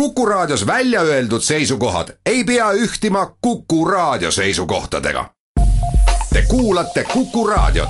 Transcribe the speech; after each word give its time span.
Kuku 0.00 0.26
Raadios 0.26 0.66
välja 0.66 1.00
öeldud 1.00 1.40
seisukohad 1.40 2.08
ei 2.26 2.44
pea 2.44 2.72
ühtima 2.72 3.36
Kuku 3.40 3.84
Raadio 3.84 4.30
seisukohtadega. 4.30 5.30
Te 6.32 6.42
kuulate 6.48 7.04
Kuku 7.04 7.46
Raadiot. 7.46 7.88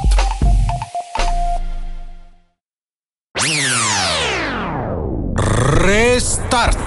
Restart. 5.68 6.78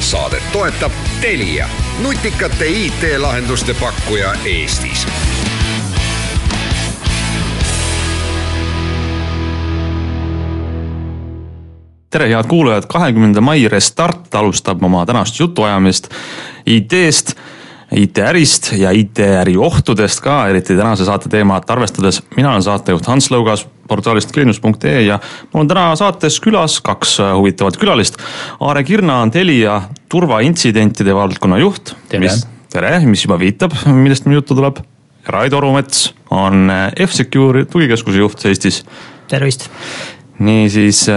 saadet 0.00 0.52
toetab 0.52 0.92
Telia, 1.20 1.68
nutikate 1.98 2.66
IT-lahenduste 2.66 3.74
pakkuja 3.74 4.34
Eestis 4.44 5.06
tere, 12.12 12.28
head 12.28 12.48
kuulajad, 12.48 12.86
kahekümnenda 12.92 13.40
mai 13.40 13.64
Restart 13.72 14.34
alustab 14.36 14.82
oma 14.84 15.06
tänast 15.08 15.38
jutuajamist 15.40 16.10
IT-st, 16.68 17.32
IT-ärist 17.96 18.72
ja 18.76 18.92
IT-äri 18.96 19.56
ohtudest 19.56 20.20
ka, 20.24 20.42
eriti 20.52 20.76
tänase 20.76 21.06
saate 21.08 21.32
teemat 21.32 21.70
arvestades. 21.70 22.22
mina 22.36 22.50
olen 22.50 22.62
saatejuht 22.62 23.08
Hans 23.08 23.30
Lõugas 23.32 23.64
portaalist 23.88 24.32
geenius.ee 24.32 25.02
ja 25.06 25.18
mul 25.52 25.64
on 25.64 25.68
täna 25.68 25.86
saates 25.96 26.36
külas 26.40 26.80
kaks 26.84 27.18
huvitavat 27.36 27.76
külalist. 27.80 28.20
Aare 28.60 28.84
Kirna 28.84 29.20
on 29.22 29.30
Telia 29.30 29.80
turvaintsidentide 30.08 31.14
valdkonna 31.14 31.58
juht. 31.58 31.94
tere, 32.08 32.28
tere, 32.72 32.98
mis 33.06 33.24
juba 33.24 33.38
viitab, 33.40 33.72
millest 33.86 34.28
meil 34.28 34.40
juttu 34.40 34.54
tuleb. 34.54 34.84
Raido 35.26 35.56
Orumets 35.56 36.12
on 36.30 36.68
F-Secure 37.06 37.64
tugikeskuse 37.64 38.18
juht 38.18 38.46
Eestis. 38.46 38.84
tervist. 39.28 39.68
niisiis 40.38 41.08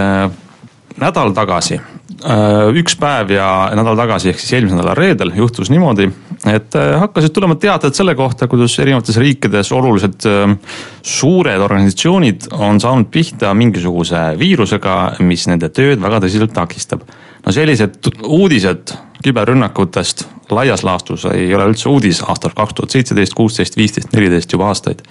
nädal 1.00 1.32
tagasi, 1.36 1.76
äh, 1.76 2.68
üks 2.80 2.96
päev 3.00 3.32
ja 3.34 3.48
nädal 3.76 3.98
tagasi, 3.98 4.30
ehk 4.32 4.40
siis 4.40 4.54
eelmise 4.56 4.78
nädala 4.78 4.94
reedel 4.96 5.32
juhtus 5.36 5.70
niimoodi, 5.72 6.08
et 6.48 6.76
äh, 6.78 6.94
hakkasid 7.00 7.34
tulema 7.36 7.58
teated 7.60 7.96
selle 7.96 8.14
kohta, 8.18 8.48
kuidas 8.48 8.78
erinevates 8.82 9.18
riikides 9.20 9.72
olulised 9.76 10.28
äh, 10.30 10.54
suured 11.02 11.66
organisatsioonid 11.66 12.48
on 12.56 12.80
saanud 12.80 13.10
pihta 13.12 13.52
mingisuguse 13.54 14.22
viirusega, 14.38 14.96
mis 15.26 15.46
nende 15.50 15.68
tööd 15.68 16.02
väga 16.02 16.22
tõsiselt 16.24 16.54
takistab. 16.56 17.04
no 17.46 17.52
sellised 17.52 18.00
uudised 18.22 18.96
küberrünnakutest 19.24 20.26
laias 20.50 20.82
laastus 20.86 21.24
ei 21.32 21.54
ole 21.54 21.70
üldse 21.72 21.88
uudis 21.88 22.22
aastal 22.22 22.54
kaks 22.56 22.74
tuhat 22.74 22.90
seitseteist, 22.90 23.34
kuusteist, 23.34 23.76
viisteist, 23.76 24.12
neliteist 24.12 24.52
juba 24.52 24.68
aastaid 24.72 25.02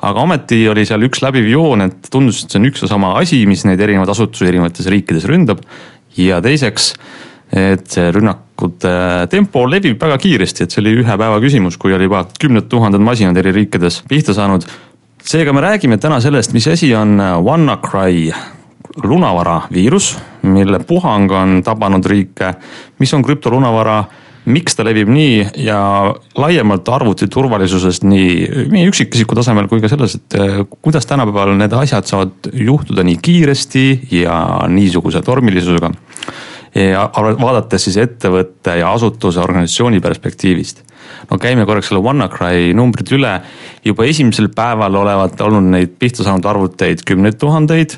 aga 0.00 0.24
ometi 0.24 0.62
oli 0.70 0.84
seal 0.88 1.04
üks 1.06 1.22
läbiv 1.24 1.48
joon, 1.50 1.84
et 1.86 2.10
tundus, 2.12 2.44
et 2.44 2.52
see 2.52 2.60
on 2.60 2.68
üks 2.70 2.84
ja 2.84 2.90
sama 2.90 3.14
asi, 3.20 3.42
mis 3.48 3.66
neid 3.68 3.80
erinevaid 3.80 4.12
asutusi 4.12 4.48
erinevates 4.48 4.88
riikides 4.92 5.26
ründab. 5.28 5.64
ja 6.16 6.40
teiseks, 6.42 6.94
et 7.54 7.86
see 7.90 8.10
rünnakute 8.14 8.92
tempo 9.30 9.64
levib 9.70 10.00
väga 10.00 10.18
kiiresti, 10.18 10.64
et 10.64 10.74
see 10.74 10.82
oli 10.82 10.96
ühe 11.02 11.18
päeva 11.18 11.40
küsimus, 11.42 11.78
kui 11.78 11.94
oli 11.94 12.08
juba 12.08 12.24
kümned 12.40 12.68
tuhanded 12.70 13.02
masinad 13.04 13.36
eri 13.36 13.52
riikides 13.54 14.02
pihta 14.08 14.34
saanud. 14.34 14.66
seega 15.22 15.52
me 15.52 15.60
räägime 15.60 15.98
täna 15.98 16.20
sellest, 16.20 16.52
mis 16.52 16.66
asi 16.68 16.94
on 16.94 17.20
WannaCry 17.44 18.32
lunavara 19.04 19.60
viirus, 19.72 20.16
mille 20.42 20.80
puhang 20.86 21.30
on 21.30 21.60
tabanud 21.62 22.06
riike, 22.06 22.54
mis 22.98 23.14
on 23.14 23.22
krüptolunavara 23.22 24.04
miks 24.48 24.76
ta 24.76 24.84
levib 24.86 25.10
nii 25.12 25.64
ja 25.64 25.80
laiemalt 26.38 26.88
arvuti 26.88 27.28
turvalisusest 27.28 28.06
nii, 28.08 28.36
nii 28.72 28.86
üksikisiku 28.88 29.36
tasemel 29.36 29.68
kui 29.68 29.82
ka 29.82 29.90
selles, 29.92 30.16
et 30.16 30.38
eh, 30.38 30.60
kuidas 30.80 31.08
tänapäeval 31.10 31.52
need 31.58 31.74
asjad 31.76 32.08
saavad 32.08 32.52
juhtuda 32.52 33.04
nii 33.06 33.18
kiiresti 33.22 33.86
ja 34.20 34.36
niisuguse 34.68 35.22
tormilisusega. 35.22 35.90
ja 36.74 37.08
vaadates 37.14 37.84
siis 37.84 37.96
ettevõtte 37.98 38.76
ja 38.78 38.92
asutuse 38.92 39.40
organisatsiooni 39.40 40.00
perspektiivist 40.00 40.84
no 41.30 41.38
käime 41.38 41.66
korraks 41.66 41.90
selle 41.90 42.02
WannaCry 42.04 42.70
numbrid 42.76 43.10
üle. 43.16 43.32
juba 43.84 44.04
esimesel 44.04 44.50
päeval 44.54 44.94
olevat 45.02 45.40
olnud 45.40 45.70
neid 45.72 45.96
pihta 45.98 46.24
saanud 46.26 46.46
arvuteid 46.46 47.04
kümneid 47.06 47.38
tuhandeid. 47.40 47.96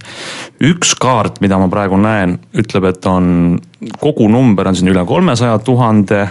üks 0.60 0.94
kaart, 1.00 1.40
mida 1.40 1.58
ma 1.58 1.68
praegu 1.68 1.98
näen, 2.00 2.38
ütleb, 2.54 2.88
et 2.92 3.06
on 3.06 3.58
kogunumber 4.00 4.68
on 4.68 4.78
siin 4.78 4.92
üle 4.92 5.04
kolmesaja 5.06 5.58
tuhande 5.58 6.28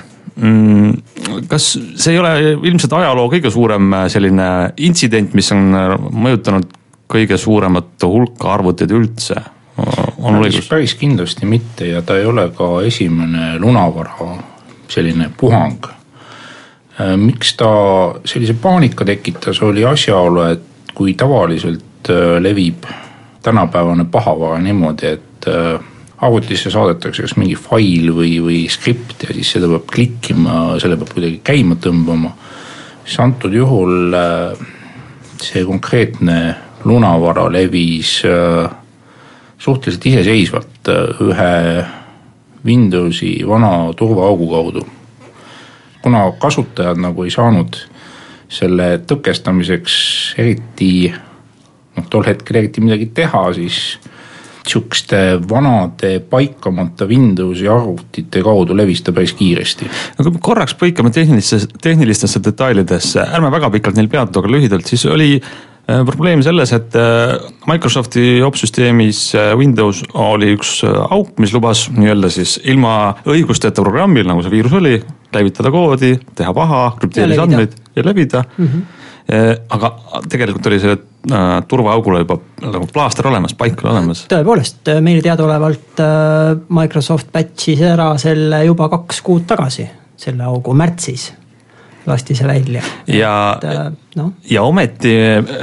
kas 1.51 1.65
see 1.75 2.13
ei 2.13 2.19
ole 2.19 2.31
ilmselt 2.69 2.93
ajaloo 2.97 3.27
kõige 3.31 3.51
suurem 3.51 3.95
selline 4.11 4.47
intsident, 4.77 5.33
mis 5.37 5.51
on 5.51 5.73
mõjutanud 6.11 6.69
kõige 7.11 7.37
suuremat 7.37 8.05
hulka 8.07 8.53
arvuteid 8.53 8.93
üldse? 8.95 9.35
on 10.21 10.35
mul 10.37 10.47
õigus? 10.47 10.69
päris 10.69 10.95
kindlasti 10.99 11.49
mitte 11.49 11.87
ja 11.89 12.01
ta 12.05 12.19
ei 12.19 12.25
ole 12.29 12.49
ka 12.55 12.77
esimene 12.87 13.57
lunavara 13.59 14.35
selline 14.91 15.31
puhang 15.37 15.91
Äh, 17.01 17.17
miks 17.17 17.55
ta 17.57 17.69
sellise 18.25 18.53
paanika 18.61 19.05
tekitas, 19.05 19.61
oli 19.63 19.85
asjaolu, 19.85 20.41
et 20.51 20.91
kui 20.95 21.13
tavaliselt 21.17 22.09
äh, 22.11 22.35
levib 22.43 22.83
tänapäevane 23.43 24.05
pahavara 24.11 24.59
niimoodi, 24.59 25.13
et 25.15 25.47
äh, 25.47 25.79
arvutisse 26.21 26.71
saadetakse 26.73 27.25
kas 27.25 27.35
mingi 27.39 27.57
fail 27.57 28.11
või, 28.15 28.35
või 28.43 28.59
skript 28.69 29.25
ja 29.25 29.33
siis 29.35 29.55
seda 29.55 29.69
peab 29.71 29.87
klikkima, 29.89 30.77
selle 30.81 30.99
peab 30.99 31.13
kuidagi 31.15 31.41
käima 31.43 31.77
tõmbama. 31.81 32.33
siis 33.05 33.19
antud 33.23 33.53
juhul 33.53 34.15
see 35.41 35.65
konkreetne 35.65 36.37
lunavara 36.85 37.47
levis 37.51 38.21
suhteliselt 39.61 40.05
iseseisvalt 40.13 40.93
ühe 41.27 41.51
Windowsi 42.61 43.39
vana 43.47 43.89
turvaaugu 43.97 44.49
kaudu 44.49 44.85
kuna 46.01 46.31
kasutajad 46.31 46.99
nagu 47.01 47.25
ei 47.25 47.33
saanud 47.33 47.77
selle 48.51 48.87
tõkestamiseks 49.07 49.95
eriti 50.41 51.11
noh, 51.11 52.07
tol 52.09 52.25
hetkel 52.27 52.61
eriti 52.61 52.83
midagi 52.83 53.07
teha, 53.15 53.45
siis 53.55 53.77
sihukeste 54.67 55.39
vanade 55.49 56.19
paikamata 56.29 57.07
Windowsi 57.09 57.67
arvutite 57.67 58.43
kaudu 58.45 58.77
levis 58.77 59.01
ta 59.01 59.11
päris 59.15 59.33
kiiresti. 59.33 59.89
no 60.19 60.29
kui 60.29 60.45
korraks 60.51 60.77
põikame 60.77 61.11
tehnilistesse, 61.11 61.67
tehnilistesse 61.81 62.43
detailidesse, 62.43 63.25
ärme 63.25 63.51
väga 63.51 63.69
pikalt 63.73 63.99
neil 63.99 64.09
peatu, 64.11 64.39
aga 64.39 64.55
lühidalt, 64.55 64.87
siis 64.87 65.05
oli 65.09 65.33
Äh, 65.91 66.05
probleem 66.05 66.43
selles, 66.45 66.71
et 66.75 66.95
äh, 66.95 67.39
Microsofti 67.67 68.41
opsüsteemis 68.45 69.31
äh, 69.35 69.51
Windows 69.57 70.03
oli 70.13 70.51
üks 70.55 70.83
auk, 70.85 71.33
mis 71.41 71.55
lubas 71.55 71.87
nii-öelda 71.95 72.29
siis 72.31 72.59
ilma 72.69 73.15
õigusteta 73.25 73.81
programmil, 73.81 74.27
nagu 74.29 74.43
see 74.45 74.53
viirus 74.53 74.75
oli, 74.77 74.99
käivitada 75.33 75.71
koodi, 75.73 76.13
teha 76.37 76.53
paha, 76.53 76.83
krüpteerida 76.99 77.47
andmeid 77.47 77.73
ja 77.97 78.05
levida 78.05 78.43
mm. 78.45 78.67
-hmm. 78.67 79.00
Aga 79.31 79.89
tegelikult 80.29 80.65
oli 80.67 80.79
see 80.81 80.95
turvaaugule 81.71 82.23
juba 82.23 82.35
nagu 82.65 82.87
plaaster 82.91 83.29
olemas, 83.29 83.53
paik 83.55 83.83
oli 83.83 83.91
olemas. 83.93 84.25
tõepoolest, 84.31 84.89
meile 85.05 85.23
teadaolevalt 85.23 86.01
Microsoft 86.73 87.29
patch'is 87.31 87.83
ära 87.87 88.09
selle 88.21 88.63
juba 88.65 88.89
kaks 88.91 89.21
kuud 89.23 89.45
tagasi, 89.47 89.85
selle 90.19 90.49
augu 90.49 90.75
märtsis 90.75 91.29
lasti 92.05 92.35
see 92.35 92.47
välja. 92.47 92.81
ja, 93.07 93.59
äh, 93.63 93.91
no. 94.15 94.31
ja 94.49 94.63
ometi 94.63 95.15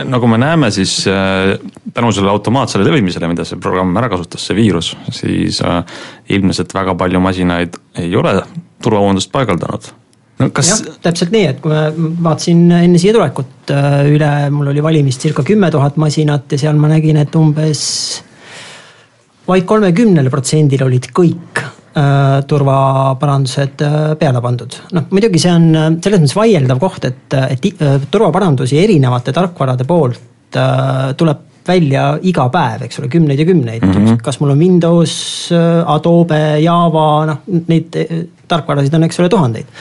nagu 0.04 0.26
me 0.26 0.38
näeme, 0.38 0.70
siis 0.70 1.06
äh, 1.08 1.58
tänu 1.94 2.12
sellele 2.12 2.30
automaatsele 2.30 2.84
levimisele, 2.84 3.28
mida 3.28 3.44
see 3.44 3.58
programm 3.60 3.96
ära 3.96 4.08
kasutas, 4.08 4.46
see 4.46 4.56
viirus, 4.56 4.94
siis 5.10 5.62
äh, 5.66 5.82
ilmselt 6.28 6.74
väga 6.74 6.94
palju 6.98 7.20
masinaid 7.20 7.78
ei 7.98 8.14
ole 8.16 8.38
turvavõimendust 8.82 9.32
paigaldanud 9.34 9.90
no 10.38 10.50
kas. 10.54 10.84
täpselt 11.02 11.34
nii, 11.34 11.46
et 11.54 11.60
kui 11.64 11.72
ma 11.72 11.88
vaatasin 12.30 12.62
enne 12.82 13.00
siia 13.00 13.16
tulekut 13.16 13.72
üle, 14.08 14.30
mul 14.54 14.72
oli 14.72 14.84
valimist 14.84 15.26
circa 15.26 15.44
kümme 15.46 15.70
tuhat 15.74 15.98
masinat 16.00 16.52
ja 16.52 16.60
seal 16.66 16.78
ma 16.80 16.90
nägin, 16.92 17.18
et 17.20 17.34
umbes 17.38 17.82
vaid 19.48 19.64
kolmekümnele 19.68 20.30
protsendile 20.30 20.84
olid 20.84 21.10
kõik 21.16 21.66
Äh, 21.98 22.42
turvaparandused 22.46 23.80
äh, 23.82 24.14
peale 24.20 24.42
pandud. 24.44 24.74
noh, 24.92 25.06
muidugi 25.10 25.40
see 25.40 25.50
on 25.50 25.64
äh, 25.72 25.86
selles 26.04 26.20
mõttes 26.20 26.36
vaieldav 26.36 26.78
koht, 26.82 27.06
et, 27.08 27.34
et 27.56 27.64
turvaparandusi 28.12 28.76
erinevate 28.78 29.32
tarkvarade 29.34 29.86
poolt 29.88 30.26
tuleb 31.18 31.40
välja 31.68 32.04
iga 32.24 32.46
päev, 32.52 32.86
eks 32.86 33.00
ole, 33.00 33.08
kümneid 33.12 33.40
ja 33.40 33.44
kümneid 33.48 33.82
mm. 33.84 33.96
-hmm. 33.96 34.20
kas 34.24 34.38
mul 34.40 34.54
on 34.54 34.62
Windows, 34.62 35.16
Adobe, 35.96 36.60
Java, 36.64 37.08
noh 37.28 37.42
neid 37.68 37.98
tarkvarasid 38.48 38.94
on, 38.98 39.06
eks 39.06 39.20
ole, 39.22 39.28
tuhandeid 39.32 39.76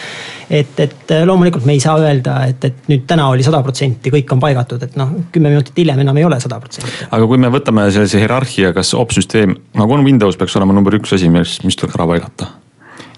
et, 0.50 0.80
et 0.80 1.14
loomulikult 1.26 1.66
me 1.68 1.76
ei 1.76 1.82
saa 1.84 1.98
öelda, 2.00 2.38
et, 2.48 2.64
et 2.64 2.90
nüüd 2.92 3.04
täna 3.10 3.28
oli 3.34 3.44
sada 3.46 3.60
protsenti, 3.66 4.12
kõik 4.14 4.32
on 4.36 4.42
paigatud, 4.44 4.84
et 4.86 4.96
noh, 5.00 5.12
kümme 5.34 5.52
minutit 5.52 5.78
hiljem 5.78 6.02
enam 6.04 6.20
ei 6.20 6.28
ole 6.28 6.40
sada 6.44 6.60
protsenti. 6.64 7.10
aga 7.10 7.30
kui 7.30 7.42
me 7.42 7.52
võtame 7.54 7.88
sellise 7.92 8.22
hierarhia, 8.22 8.72
kas 8.76 8.94
opsüsteem 8.98 9.58
nagu 9.78 9.98
on 9.98 10.06
Windows, 10.08 10.40
peaks 10.40 10.56
olema 10.60 10.76
number 10.78 10.96
üks 11.00 11.16
asi, 11.18 11.30
mis, 11.34 11.60
mis 11.68 11.80
tuleks 11.80 11.98
ära 12.00 12.08
paigata? 12.10 12.52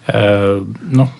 Äh, 0.10 0.64
noh, 0.98 1.14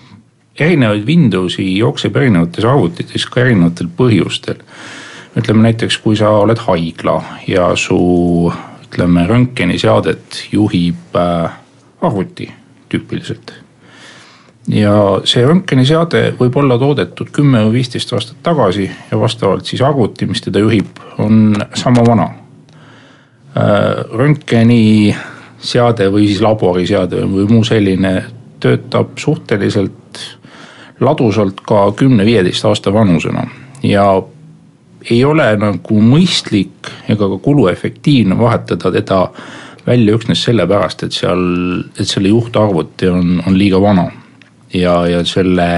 erinevaid 0.58 1.06
Windowsi 1.06 1.68
jookseb 1.78 2.18
erinevates 2.18 2.66
arvutites 2.66 3.28
ka 3.30 3.44
erinevatel 3.44 3.92
põhjustel. 3.96 4.64
ütleme 5.38 5.62
näiteks, 5.62 6.00
kui 6.02 6.16
sa 6.18 6.32
oled 6.42 6.58
haigla 6.66 7.20
ja 7.46 7.70
su 7.78 8.50
ütleme 8.82 9.28
röntgeniseadet 9.30 10.48
juhib 10.50 11.14
äh, 11.14 11.52
arvuti 12.02 12.50
tüüpiliselt. 12.90 13.54
Ja 14.68 15.20
see 15.24 15.44
röntgeniseade 15.46 16.34
võib 16.40 16.56
olla 16.60 16.78
toodetud 16.78 17.30
kümme 17.32 17.64
või 17.66 17.72
viisteist 17.80 18.12
aastat 18.12 18.42
tagasi 18.42 18.90
ja 19.10 19.20
vastavalt 19.20 19.66
siis 19.66 19.82
arvuti, 19.82 20.26
mis 20.26 20.42
teda 20.44 20.58
juhib, 20.62 20.86
on 21.18 21.56
sama 21.74 22.04
vana. 22.06 22.28
Äh, 23.56 24.04
röntgeniseade 24.12 26.10
või 26.12 26.26
siis 26.28 26.42
laboriseade 26.44 27.24
või 27.26 27.48
muu 27.50 27.64
selline 27.64 28.24
töötab 28.60 29.18
suhteliselt 29.18 30.20
ladusalt 31.00 31.60
ka 31.66 31.92
kümne-viieteist 31.96 32.64
aasta 32.68 32.92
vanusena 32.92 33.46
ja 33.82 34.04
ei 35.10 35.24
ole 35.24 35.46
nagu 35.56 36.00
mõistlik 36.04 36.90
ega 37.08 37.28
ka 37.32 37.38
kuluefektiivne 37.42 38.36
vahetada 38.38 38.92
teda 38.92 39.20
välja 39.86 40.14
üksnes 40.18 40.42
sellepärast, 40.44 41.06
et 41.06 41.16
seal, 41.16 41.40
et 41.96 42.08
selle 42.08 42.28
juhtarvuti 42.28 43.08
on, 43.08 43.38
on 43.46 43.56
liiga 43.58 43.80
vana. 43.80 44.10
Ja, 44.74 44.94
ja 45.08 45.24
selle 45.28 45.70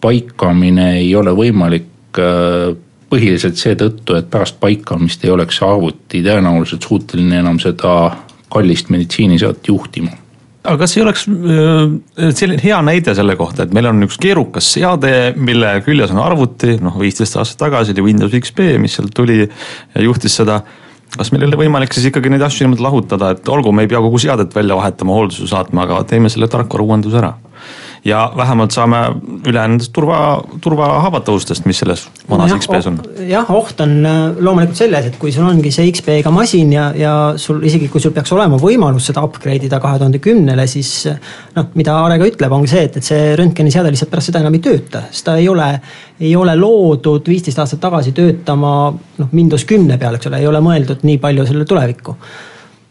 paikamine 0.00 0.92
ei 1.00 1.10
ole 1.16 1.34
võimalik 1.36 2.20
äh, 2.22 2.76
põhiliselt 3.08 3.58
seetõttu, 3.58 4.18
et 4.18 4.30
pärast 4.30 4.58
paikamist 4.60 5.24
ei 5.24 5.32
oleks 5.32 5.60
arvuti 5.64 6.22
tõenäoliselt 6.24 6.84
suuteline 6.84 7.40
enam 7.42 7.60
seda 7.62 7.92
kallist 8.52 8.90
meditsiiniseadet 8.92 9.70
juhtima. 9.70 10.12
Aga 10.68 10.82
kas 10.82 10.96
ei 10.96 11.02
oleks 11.04 11.24
äh, 11.30 12.32
selline 12.36 12.60
hea 12.60 12.80
näide 12.84 13.14
selle 13.16 13.36
kohta, 13.38 13.64
et 13.64 13.72
meil 13.76 13.88
on 13.88 14.04
üks 14.04 14.18
keerukas 14.20 14.68
seade, 14.74 15.12
mille 15.40 15.78
küljes 15.86 16.12
on 16.12 16.20
arvuti, 16.20 16.76
noh 16.84 16.98
viisteist 17.00 17.38
aastat 17.40 17.62
tagasi 17.64 17.96
oli 17.96 18.10
Windows 18.10 18.36
XP, 18.36 18.74
mis 18.82 18.98
sealt 18.98 19.14
tuli 19.16 19.40
ja 19.46 20.04
juhtis 20.04 20.36
seda. 20.42 20.60
Kas 21.08 21.30
meil 21.32 21.46
ei 21.46 21.48
ole 21.48 21.56
võimalik 21.62 21.94
siis 21.96 22.10
ikkagi 22.10 22.28
neid 22.28 22.42
asju 22.44 22.66
niimoodi 22.66 22.84
lahutada, 22.84 23.30
et 23.32 23.48
olgu, 23.48 23.72
me 23.72 23.86
ei 23.86 23.88
pea 23.88 24.00
kogu 24.04 24.18
seadet 24.20 24.52
välja 24.52 24.76
vahetama, 24.76 25.14
hoolduse 25.16 25.48
saatma, 25.48 25.86
aga 25.86 26.02
teeme 26.10 26.28
selle 26.28 26.50
tarkvarauuenduse 26.52 27.16
ära 27.22 27.32
ja 28.04 28.20
vähemalt 28.36 28.74
saame 28.74 29.00
üle 29.48 29.58
nendest 29.58 29.92
turva, 29.96 30.38
turvahaavatavustest, 30.62 31.66
mis 31.68 31.80
selles 31.82 32.04
vanas 32.28 32.52
no 32.52 32.58
XP-s 32.60 32.90
on. 32.90 32.98
jah, 33.28 33.48
oht 33.54 33.80
on 33.84 33.94
äh, 34.06 34.18
loomulikult 34.38 34.78
selles, 34.78 35.08
et 35.10 35.18
kui 35.20 35.32
sul 35.34 35.46
ongi 35.48 35.72
see 35.74 35.88
XP-ga 35.92 36.32
masin 36.34 36.72
ja, 36.74 36.88
ja 36.96 37.14
sul 37.40 37.62
isegi, 37.66 37.88
kui 37.92 38.02
sul 38.02 38.14
peaks 38.16 38.32
olema 38.36 38.58
võimalus 38.60 39.08
seda 39.10 39.24
upgrade 39.26 39.68
ida 39.68 39.80
kahe 39.82 40.00
tuhande 40.00 40.22
kümnele, 40.22 40.66
siis 40.70 40.92
noh, 41.56 41.70
mida 41.78 41.96
Aare 41.98 42.18
ka 42.20 42.28
ütleb, 42.28 42.54
ongi 42.54 42.70
see, 42.70 42.84
et, 42.88 43.00
et 43.00 43.08
see 43.08 43.32
röntgeniseade 43.38 43.92
lihtsalt 43.94 44.12
pärast 44.12 44.32
seda 44.32 44.42
enam 44.44 44.58
ei 44.58 44.62
tööta, 44.64 45.06
sest 45.10 45.26
ta 45.28 45.38
ei 45.40 45.48
ole, 45.50 45.72
ei 46.20 46.34
ole 46.38 46.54
loodud 46.58 47.26
viisteist 47.28 47.58
aastat 47.62 47.82
tagasi 47.82 48.14
töötama 48.16 48.76
noh, 48.92 49.32
Windows 49.32 49.66
kümne 49.68 49.98
peal, 49.98 50.18
eks 50.18 50.30
ole, 50.30 50.42
ei 50.42 50.50
ole 50.50 50.62
mõeldud 50.64 51.04
nii 51.08 51.18
palju 51.22 51.48
selle 51.48 51.66
tulevikku 51.68 52.16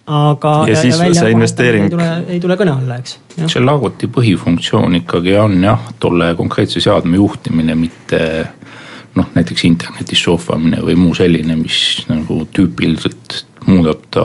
aga. 0.08 0.54
ja, 0.68 0.74
ja 0.74 0.82
siis 0.82 1.00
ja 1.00 1.14
see 1.14 1.32
investeering. 1.32 1.88
ei 1.88 1.94
tule, 1.94 2.10
ei 2.36 2.40
tule 2.44 2.58
kõne 2.60 2.76
alla, 2.78 3.00
eks. 3.02 3.18
selle 3.52 3.74
arvuti 3.74 4.10
põhifunktsioon 4.12 5.02
ikkagi 5.02 5.36
on 5.42 5.58
jah, 5.64 5.90
tolle 6.00 6.34
konkreetse 6.40 6.82
seadme 6.84 7.20
juhtimine, 7.20 7.76
mitte 7.76 8.22
noh, 9.18 9.34
näiteks 9.36 9.66
internetis 9.68 10.24
surfamine 10.24 10.84
või 10.86 10.96
muu 11.00 11.18
selline, 11.18 11.58
mis 11.60 12.06
nagu 12.12 12.44
tüüpiliselt 12.54 13.42
muudab 13.68 14.08
ta 14.14 14.24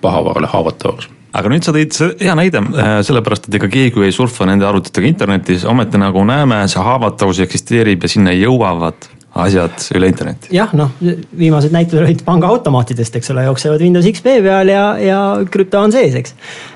pahavarale 0.00 0.48
haavatavaks 0.52 1.12
aga 1.36 1.50
nüüd 1.52 1.66
sa 1.66 1.74
tõid 1.74 1.96
hea 2.22 2.34
näide, 2.38 2.62
äh, 2.80 2.94
sellepärast 3.04 3.50
et 3.50 3.58
ega 3.58 3.68
keegi 3.68 4.06
ei 4.06 4.14
surfa 4.14 4.46
nende 4.48 4.64
arvutitega 4.68 5.10
internetis, 5.10 5.66
ometi 5.68 6.00
nagu 6.00 6.22
näeme, 6.24 6.62
see 6.72 6.80
haavatavus 6.80 7.42
eksisteerib 7.44 8.06
ja 8.06 8.12
sinna 8.12 8.32
jõuavad 8.32 9.10
asjad 9.44 9.88
üle 9.96 10.10
interneti. 10.12 10.52
jah, 10.56 10.72
noh 10.76 10.94
viimased 11.00 11.74
näited 11.74 12.00
olid 12.02 12.22
pangaautomaatidest, 12.26 13.20
eks 13.20 13.34
ole, 13.34 13.46
jooksevad 13.48 13.84
Windows 13.84 14.08
XP 14.12 14.40
peal 14.46 14.72
ja, 14.72 14.86
ja 15.02 15.20
krüpto 15.50 15.82
on 15.82 15.94
sees, 15.94 16.16
eks. 16.18 16.34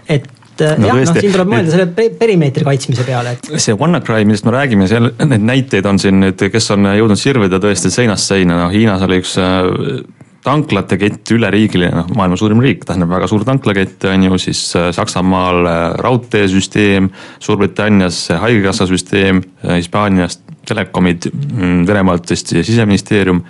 et 0.08 0.28
no, 0.60 0.90
jah, 0.90 1.00
noh 1.00 1.16
siin 1.16 1.34
tuleb 1.34 1.50
mõelda 1.50 1.74
selle 1.74 2.08
perimeetri 2.20 2.66
kaitsmise 2.66 3.06
peale, 3.08 3.36
et. 3.36 3.50
see 3.62 3.76
WannaCry, 3.78 4.26
millest 4.28 4.46
me 4.48 4.54
räägime, 4.54 4.88
seal 4.90 5.12
neid 5.24 5.46
näiteid 5.46 5.88
on 5.90 6.00
siin 6.02 6.20
nüüd, 6.22 6.48
kes 6.52 6.72
on 6.76 6.90
jõudnud 6.92 7.20
sirvida 7.20 7.60
tõesti 7.62 7.92
seinast 7.92 8.30
seina, 8.30 8.58
noh 8.64 8.74
Hiinas 8.74 9.04
oli 9.06 9.20
üks 9.22 9.36
äh, 9.40 10.02
tanklate 10.44 10.96
kett 11.00 11.32
üleriigiline, 11.34 11.92
noh 12.02 12.12
maailma 12.16 12.38
suurim 12.40 12.62
riik, 12.64 12.84
tähendab 12.88 13.12
väga 13.12 13.28
suur 13.30 13.44
tanklakett 13.48 14.08
on 14.10 14.28
ju, 14.28 14.40
siis 14.40 14.62
äh, 14.78 14.90
Saksamaal 14.96 15.64
raudteesüsteem, 16.00 17.10
Suurbritannias 17.40 18.26
haigekassa 18.40 18.88
süsteem, 18.90 19.44
äh, 19.64 19.80
Hispaanias 19.80 20.40
telekomid, 20.68 21.30
mm, 21.32 21.86
Venemaalt 21.88 22.30
vist 22.30 22.52
siseministeerium. 22.52 23.44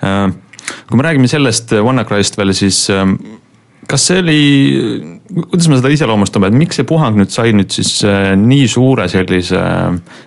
kui 0.00 0.96
me 0.96 1.04
räägime 1.04 1.28
sellest 1.28 1.72
WannaCryst 1.72 2.38
veel, 2.38 2.54
siis 2.56 2.86
kas 3.90 4.06
see 4.06 4.20
oli, 4.22 4.40
kuidas 5.50 5.68
me 5.68 5.78
seda 5.80 5.90
iseloomustame, 5.92 6.48
et 6.48 6.56
miks 6.56 6.78
see 6.78 6.86
puhang 6.88 7.18
nüüd 7.18 7.32
sai 7.34 7.52
nüüd 7.56 7.74
siis 7.74 8.00
nii 8.38 8.68
suure 8.70 9.08
sellise 9.10 9.60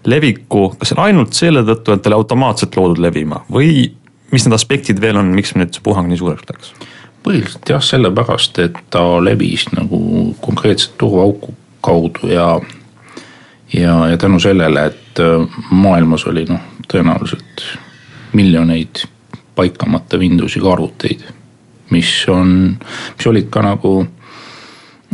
leviku, 0.10 0.68
kas 0.78 0.92
see 0.92 0.98
on 1.00 1.04
ainult 1.08 1.38
selle 1.38 1.64
tõttu, 1.68 1.96
et 1.96 2.04
ta 2.04 2.12
oli 2.12 2.20
automaatselt 2.20 2.78
loodud 2.78 3.02
levima 3.04 3.42
või 3.52 3.88
mis 4.34 4.46
need 4.46 4.58
aspektid 4.58 5.02
veel 5.02 5.20
on, 5.22 5.32
miks 5.38 5.56
nüüd 5.56 5.74
see 5.76 5.86
puhang 5.86 6.10
nii 6.12 6.20
suureks 6.22 6.50
läks? 6.50 6.74
põhiliselt 7.24 7.70
jah, 7.72 7.84
sellepärast, 7.84 8.60
et 8.60 8.80
ta 8.92 9.04
levis 9.24 9.70
nagu 9.72 10.00
konkreetselt 10.44 10.98
turvaauku 11.00 11.54
kaudu 11.84 12.28
ja, 12.32 12.48
ja, 13.74 14.08
ja 14.10 14.18
tänu 14.18 14.40
sellele, 14.40 14.86
et 14.86 15.20
äh, 15.20 15.48
maailmas 15.72 16.28
oli 16.30 16.46
noh, 16.50 16.62
tõenäoliselt 16.92 17.66
miljoneid 18.34 19.06
paikamata 19.56 20.18
Windowsiga 20.18 20.72
arvuteid, 20.74 21.24
mis 21.94 22.12
on, 22.32 22.74
mis 23.18 23.28
olid 23.30 23.50
ka 23.54 23.62
nagu 23.66 23.96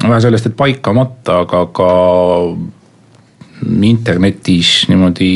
vähe 0.04 0.20
sellest, 0.24 0.50
et 0.50 0.58
paikamata, 0.60 1.42
aga 1.44 1.66
ka 1.76 1.90
internetis 3.84 4.86
niimoodi 4.88 5.34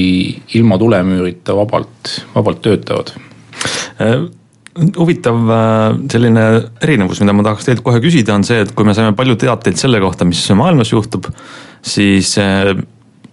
ilma 0.56 0.78
tulemüürita 0.80 1.56
vabalt, 1.58 2.14
vabalt 2.36 2.62
töötavad. 2.64 3.12
Äh, 4.02 4.24
huvitav 4.98 5.52
äh, 5.52 6.00
selline 6.12 6.46
erinevus, 6.82 7.20
mida 7.22 7.36
ma 7.36 7.44
tahaks 7.46 7.68
teilt 7.68 7.84
kohe 7.86 8.00
küsida, 8.04 8.38
on 8.38 8.48
see, 8.48 8.64
et 8.64 8.72
kui 8.76 8.88
me 8.88 8.96
saime 8.96 9.12
palju 9.18 9.36
teateid 9.44 9.80
selle 9.80 10.00
kohta, 10.04 10.26
mis 10.28 10.46
maailmas 10.56 10.96
juhtub, 10.96 11.28
siis 11.84 12.38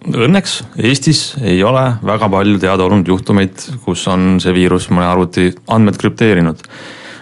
õnneks 0.09 0.61
Eestis 0.81 1.35
ei 1.43 1.59
ole 1.63 1.83
väga 2.05 2.29
palju 2.31 2.57
teada 2.61 2.87
olnud 2.87 3.07
juhtumeid, 3.07 3.67
kus 3.85 4.07
on 4.09 4.39
see 4.41 4.53
viirus 4.55 4.89
mõne 4.89 5.07
arvuti 5.11 5.51
andmed 5.69 5.99
krüpteerinud 6.01 6.65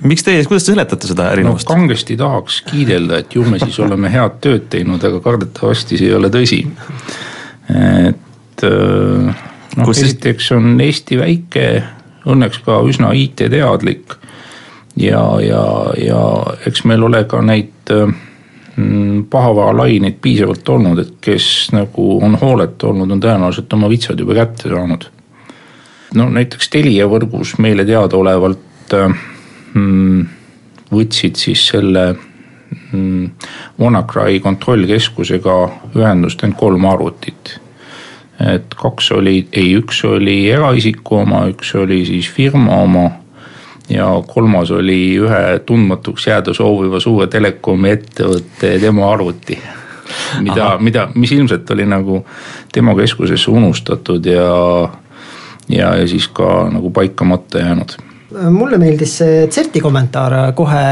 miks 0.08 0.24
teie, 0.24 0.44
kuidas 0.48 0.66
te 0.66 0.74
seletate 0.74 1.10
seda 1.10 1.30
erinevust 1.34 1.68
no,? 1.68 1.76
kangesti 1.76 2.18
tahaks 2.20 2.62
kiidelda, 2.70 3.20
et 3.24 3.36
ju 3.36 3.44
me 3.48 3.60
siis 3.60 3.80
oleme 3.84 4.12
head 4.12 4.40
tööd 4.44 4.70
teinud, 4.72 5.04
aga 5.04 5.20
kardetavasti 5.24 6.00
see 6.00 6.12
ei 6.12 6.16
ole 6.16 6.32
tõsi. 6.34 6.62
et 7.70 8.64
noh, 8.64 9.92
esiteks 9.92 10.52
on 10.56 10.80
Eesti 10.84 11.20
väike 11.20 11.66
õnneks 12.30 12.64
ka 12.66 12.80
üsna 12.88 13.12
IT-teadlik. 13.16 14.16
ja, 15.00 15.24
ja, 15.44 15.64
ja 16.00 16.24
eks 16.68 16.86
meil 16.88 17.04
ole 17.04 17.24
ka 17.30 17.44
neid 17.44 17.94
mm, 17.94 18.29
pahavaralaineid 19.30 20.18
piisavalt 20.22 20.70
olnud, 20.70 21.00
et 21.00 21.14
kes 21.22 21.70
nagu 21.76 22.10
on 22.24 22.38
hooletu 22.42 22.90
olnud, 22.92 23.12
on 23.12 23.22
tõenäoliselt 23.24 23.74
oma 23.78 23.90
vitsad 23.92 24.20
juba 24.20 24.38
kätte 24.38 24.70
saanud. 24.70 25.06
no 26.16 26.30
näiteks 26.34 26.70
Telia 26.70 27.08
võrgus 27.08 27.58
meile 27.60 27.86
teadaolevalt 27.86 28.96
mm, 29.74 30.28
võtsid 30.92 31.38
siis 31.38 31.68
selle 31.72 32.06
mm, 32.92 33.32
WannaCry 33.80 34.40
kontrollkeskusega 34.44 35.58
ühendust 35.96 36.44
ainult 36.44 36.60
kolm 36.60 36.86
arvutit 36.90 37.60
et 38.40 38.76
kaks 38.80 39.12
oli, 39.12 39.42
ei, 39.52 39.74
üks 39.80 40.04
oli 40.08 40.38
eraisiku 40.52 41.22
oma, 41.24 41.44
üks 41.52 41.74
oli 41.76 42.04
siis 42.08 42.30
firma 42.32 42.82
oma. 42.86 43.10
Ja 43.90 44.08
kolmas 44.28 44.72
oli 44.72 45.18
ühe 45.18 45.60
tundmatuks 45.66 46.28
jääda 46.28 46.54
sooviva 46.54 47.00
suure 47.00 47.28
telekomi 47.28 47.90
ettevõtte 47.90 48.76
demo 48.82 49.10
arvuti. 49.12 49.60
mida, 50.42 50.78
mida, 50.80 51.10
mis 51.16 51.32
ilmselt 51.32 51.72
oli 51.72 51.86
nagu 51.86 52.26
demokeskusesse 52.76 53.52
unustatud 53.52 54.26
ja, 54.26 54.90
ja, 55.70 55.96
ja 55.96 56.08
siis 56.08 56.28
ka 56.28 56.70
nagu 56.74 56.90
paikamata 56.92 57.60
jäänud 57.60 58.09
mulle 58.32 58.78
meeldis 58.78 59.20
see 59.22 59.46
CERT-i 59.50 59.82
kommentaar 59.82 60.40
kohe 60.58 60.84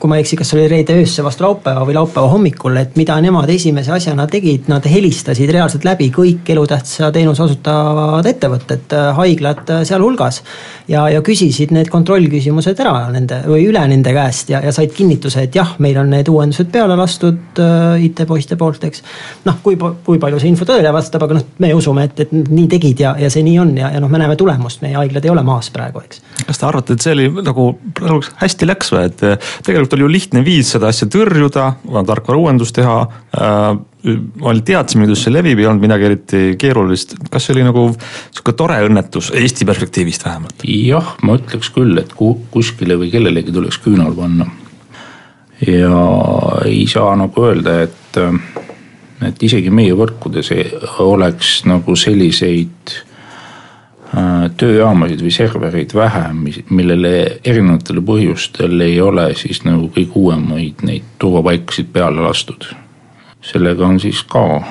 kui 0.00 0.08
ma 0.08 0.16
ei 0.16 0.24
eksi, 0.24 0.38
kas 0.40 0.54
oli 0.56 0.64
reede 0.70 0.94
öösse 0.96 1.22
vastu 1.24 1.44
laupäeva 1.44 1.82
või 1.84 1.94
laupäeva 1.98 2.28
hommikul, 2.32 2.78
et 2.80 2.94
mida 2.96 3.18
nemad 3.20 3.50
esimese 3.52 3.92
asjana 3.92 4.24
tegid, 4.30 4.70
nad 4.72 4.86
helistasid 4.88 5.50
reaalselt 5.52 5.84
läbi 5.84 6.08
kõik 6.14 6.48
elutähtsa 6.54 7.10
teenuse 7.12 7.44
osutavad 7.44 8.26
ettevõtted, 8.30 8.94
haiglad 9.18 9.72
sealhulgas. 9.84 10.40
ja, 10.88 11.04
ja 11.12 11.20
küsisid 11.22 11.74
need 11.76 11.90
kontrollküsimused 11.92 12.80
ära 12.80 13.10
nende 13.12 13.42
või 13.44 13.66
üle 13.68 13.82
nende 13.92 14.14
käest 14.16 14.50
ja, 14.50 14.62
ja 14.64 14.72
said 14.72 14.94
kinnituse, 14.96 15.44
et 15.44 15.54
jah, 15.54 15.74
meil 15.78 15.98
on 16.00 16.10
need 16.10 16.28
uuendused 16.32 16.72
peale 16.72 16.96
lastud 16.96 17.60
äh, 17.60 18.00
IT-poiste 18.08 18.56
poolt, 18.56 18.84
eks. 18.88 19.04
noh, 19.44 19.60
kui, 19.62 19.76
kui 19.76 20.18
palju 20.18 20.40
see 20.40 20.48
info 20.48 20.64
tõele 20.64 20.94
vastab, 20.96 21.28
aga 21.28 21.36
noh, 21.36 21.46
me 21.58 21.74
usume, 21.76 22.08
et, 22.08 22.24
et 22.24 22.32
nii 22.32 22.66
tegid 22.72 23.04
ja, 23.04 23.14
ja 23.20 23.28
see 23.30 23.44
nii 23.44 23.58
on 23.60 23.76
ja, 23.76 23.92
ja 23.92 24.00
noh, 24.00 24.08
me 24.08 24.22
näeme 24.22 24.36
tulemust, 24.40 24.80
meie 24.80 24.96
haiglad 24.96 25.28
ei 25.28 25.34
ole 25.34 25.44
maas 25.44 25.68
praegu, 25.74 26.00
eks. 26.08 26.24
Kas 26.60 26.66
te 26.66 26.68
arvate, 26.68 26.96
et 26.96 27.04
see 27.04 27.14
oli 27.14 27.44
nagu 27.44 27.66
praegu 27.96 28.20
hästi 28.40 28.68
läks 28.68 28.92
või, 28.92 29.06
et 29.08 29.22
äh, 29.24 29.52
tegelikult 29.64 29.96
oli 29.96 30.04
ju 30.04 30.10
lihtne 30.12 30.42
viis 30.44 30.72
seda 30.74 30.90
asja 30.92 31.08
tõrjuda, 31.10 31.66
tarkvara 32.08 32.40
uuendust 32.40 32.76
teha 32.76 32.98
äh,. 33.40 33.70
teadsime, 34.64 35.04
kuidas 35.06 35.24
see 35.24 35.32
levib, 35.32 35.60
ei 35.60 35.68
olnud 35.68 35.84
midagi 35.84 36.06
eriti 36.08 36.42
keerulist, 36.60 37.16
kas 37.32 37.46
see 37.46 37.56
oli 37.56 37.66
nagu 37.66 37.86
sihuke 38.32 38.54
tore 38.56 38.78
õnnetus 38.86 39.32
Eesti 39.36 39.68
perspektiivist 39.68 40.24
vähemalt? 40.24 40.64
jah, 40.64 41.14
ma 41.24 41.36
ütleks 41.40 41.72
küll, 41.74 41.96
et 42.00 42.14
kuskile 42.16 42.96
või 43.00 43.12
kellelegi 43.12 43.52
tuleks 43.52 43.80
küünal 43.84 44.16
panna. 44.16 44.48
ja 45.66 46.06
ei 46.68 46.86
saa 46.88 47.14
nagu 47.20 47.44
öelda, 47.48 47.82
et, 47.88 48.20
et 49.28 49.46
isegi 49.48 49.72
meie 49.72 49.96
võrkudes 49.96 50.52
oleks 51.04 51.60
nagu 51.68 51.96
selliseid 51.96 53.00
tööjaamasid 54.58 55.22
või 55.22 55.30
servereid 55.30 55.94
vähem, 55.94 56.44
millele 56.74 57.12
erinevatel 57.46 58.00
põhjustel 58.02 58.80
ei 58.82 59.00
ole 59.00 59.28
siis 59.38 59.62
nagu 59.62 59.90
kõige 59.94 60.18
uuemaid 60.18 60.82
neid 60.86 61.06
turvapaikasid 61.22 61.92
peale 61.92 62.24
lastud. 62.24 62.66
sellega 63.40 63.86
on 63.86 64.00
siis 64.00 64.22
ka 64.22 64.62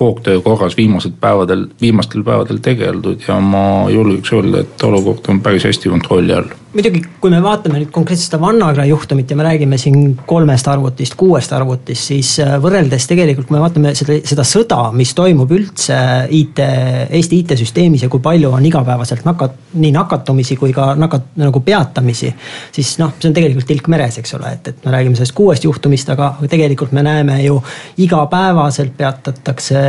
hoogtöö 0.00 0.40
korras 0.40 0.76
viimased 0.76 1.12
päevadel, 1.20 1.66
viimastel 1.80 2.24
päevadel 2.24 2.58
tegeldud 2.62 3.20
ja 3.28 3.40
ma 3.40 3.90
julgeks 3.90 4.32
öelda, 4.32 4.60
et 4.60 4.82
olukord 4.82 5.28
on 5.28 5.40
päris 5.40 5.64
hästi 5.64 5.88
kontrolli 5.88 6.34
all 6.34 6.48
muidugi, 6.78 7.00
kui 7.18 7.32
me 7.32 7.40
vaatame 7.42 7.80
nüüd 7.80 7.90
konkreetselt 7.94 8.28
seda 8.28 8.38
Vannagra 8.42 8.84
juhtumit 8.86 9.30
ja 9.30 9.36
me 9.36 9.42
räägime 9.46 9.78
siin 9.80 10.12
kolmest 10.28 10.68
arvutist, 10.70 11.16
kuuest 11.18 11.52
arvutist, 11.56 12.12
siis 12.12 12.36
äh, 12.44 12.54
võrreldes 12.62 13.08
tegelikult, 13.10 13.48
kui 13.48 13.56
me 13.56 13.62
vaatame 13.64 13.94
seda, 13.98 14.18
seda 14.28 14.44
sõda, 14.46 14.78
mis 14.94 15.10
toimub 15.18 15.50
üldse 15.54 15.96
IT, 16.38 16.62
Eesti 17.18 17.40
IT-süsteemis 17.42 18.04
ja 18.06 18.10
kui 18.12 18.22
palju 18.22 18.52
on 18.54 18.68
igapäevaselt 18.68 19.26
nakat-, 19.26 19.56
nii 19.74 19.90
nakatumisi 19.96 20.58
kui 20.60 20.74
ka 20.76 20.92
nakat-, 20.98 21.32
nagu 21.40 21.62
peatamisi. 21.66 22.30
siis 22.74 22.94
noh, 23.02 23.16
see 23.18 23.32
on 23.32 23.34
tegelikult 23.34 23.66
tilk 23.72 23.90
meres, 23.90 24.20
eks 24.22 24.36
ole, 24.38 24.54
et, 24.54 24.70
et 24.70 24.86
me 24.86 24.94
räägime 24.94 25.18
sellest 25.18 25.34
kuuest 25.38 25.66
juhtumist, 25.66 26.14
aga 26.14 26.30
tegelikult 26.46 26.94
me 26.94 27.02
näeme 27.06 27.40
ju 27.42 27.58
igapäevaselt 28.04 28.94
peatatakse 28.96 29.82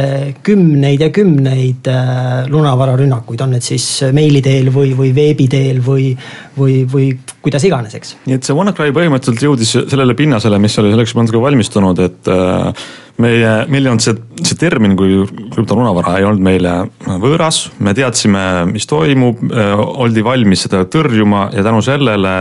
kümneid 0.44 1.06
ja 1.06 1.12
kümneid 1.14 1.92
äh, 1.94 2.50
lunavararünnakuid, 2.50 3.46
on 3.46 3.56
need 3.58 3.70
siis 3.70 3.88
meili 4.16 4.42
teel 4.42 4.74
või, 4.74 4.96
või 4.98 5.14
veebi 5.14 5.50
teel 5.52 5.86
või, 5.86 6.10
või 6.58 6.79
või, 6.88 7.12
või 7.20 7.40
kuidas 7.44 7.64
iganes, 7.68 7.96
eks. 7.98 8.16
nii 8.28 8.38
et 8.38 8.48
see 8.48 8.56
WannaCry 8.56 8.94
põhimõtteliselt 8.96 9.46
jõudis 9.46 9.72
sellele 9.78 10.16
pinnasele, 10.18 10.60
mis 10.62 10.76
oli 10.82 10.92
selleks 10.94 11.16
natuke 11.18 11.42
valmistunud, 11.42 12.02
et 12.04 12.30
äh, 12.32 12.84
meie, 13.24 13.54
meil 13.72 13.86
ei 13.86 13.92
olnud 13.92 14.04
see, 14.04 14.16
see 14.44 14.60
termin 14.60 14.96
kui 15.00 15.22
krüptonunavara 15.54 16.18
ei 16.20 16.28
olnud 16.28 16.44
meile 16.44 16.76
võõras, 17.22 17.66
me 17.84 17.94
teadsime, 17.98 18.44
mis 18.72 18.88
toimub, 18.90 19.44
äh, 19.50 19.74
oldi 20.06 20.24
valmis 20.26 20.66
seda 20.68 20.84
tõrjuma 20.92 21.50
ja 21.56 21.66
tänu 21.66 21.84
sellele 21.86 22.34